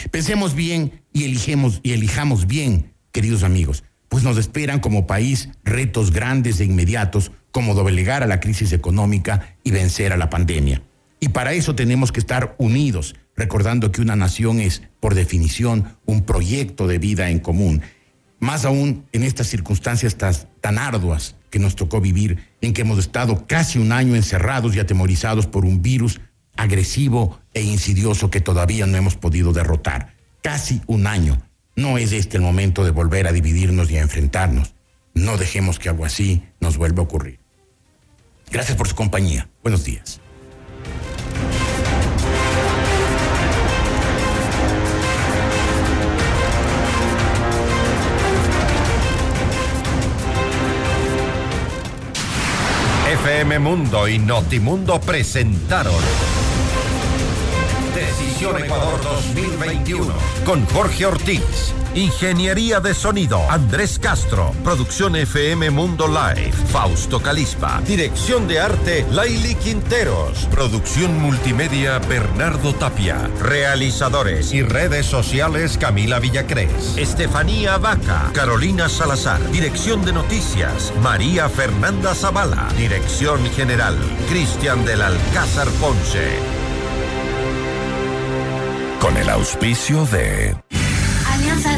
[0.10, 6.12] Pensemos bien y, eligemos, y elijamos bien, queridos amigos, pues nos esperan como país retos
[6.12, 10.82] grandes e inmediatos como doblegar a la crisis económica y vencer a la pandemia.
[11.24, 16.24] Y para eso tenemos que estar unidos, recordando que una nación es, por definición, un
[16.26, 17.82] proyecto de vida en común.
[18.40, 23.00] Más aún en estas circunstancias tan, tan arduas que nos tocó vivir, en que hemos
[23.00, 26.20] estado casi un año encerrados y atemorizados por un virus
[26.58, 30.16] agresivo e insidioso que todavía no hemos podido derrotar.
[30.42, 31.42] Casi un año.
[31.78, 34.76] No es este el momento de volver a dividirnos y a enfrentarnos.
[35.14, 37.40] No dejemos que algo así nos vuelva a ocurrir.
[38.52, 39.48] Gracias por su compañía.
[39.64, 40.20] Buenos días.
[53.24, 55.96] FM Mundo y Notimundo presentaron
[57.96, 60.14] Decisión Ecuador 2021
[60.46, 61.74] con Jorge Ortiz.
[61.96, 64.52] Ingeniería de sonido, Andrés Castro.
[64.64, 67.82] Producción FM Mundo Live, Fausto Calispa.
[67.86, 70.48] Dirección de arte, Laili Quinteros.
[70.50, 73.30] Producción multimedia, Bernardo Tapia.
[73.40, 76.98] Realizadores y redes sociales, Camila Villacrés.
[76.98, 79.52] Estefanía Vaca, Carolina Salazar.
[79.52, 82.70] Dirección de noticias, María Fernanda Zavala.
[82.76, 83.96] Dirección general,
[84.30, 86.40] Cristian del Alcázar Ponce.
[89.00, 90.63] Con el auspicio de...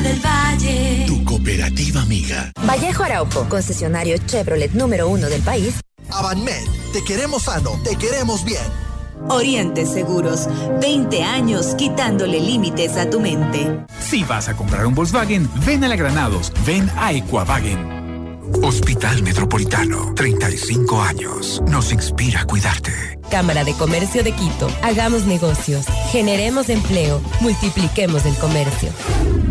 [0.06, 1.06] Alianza del Valle.
[1.08, 2.52] Tu cooperativa amiga.
[2.66, 5.76] Vallejo Araujo, concesionario Chevrolet número uno del país.
[6.12, 8.62] Avanmed, te queremos sano, te queremos bien.
[9.30, 10.48] Oriente Seguros,
[10.82, 13.86] 20 años quitándole límites a tu mente.
[14.00, 17.96] Si vas a comprar un Volkswagen, ven a la Granados, ven a Equavagen.
[18.62, 21.62] Hospital Metropolitano, 35 años.
[21.68, 23.20] Nos inspira a cuidarte.
[23.32, 24.68] Cámara de Comercio de Quito.
[24.84, 28.92] Hagamos negocios, generemos empleo, multipliquemos el comercio.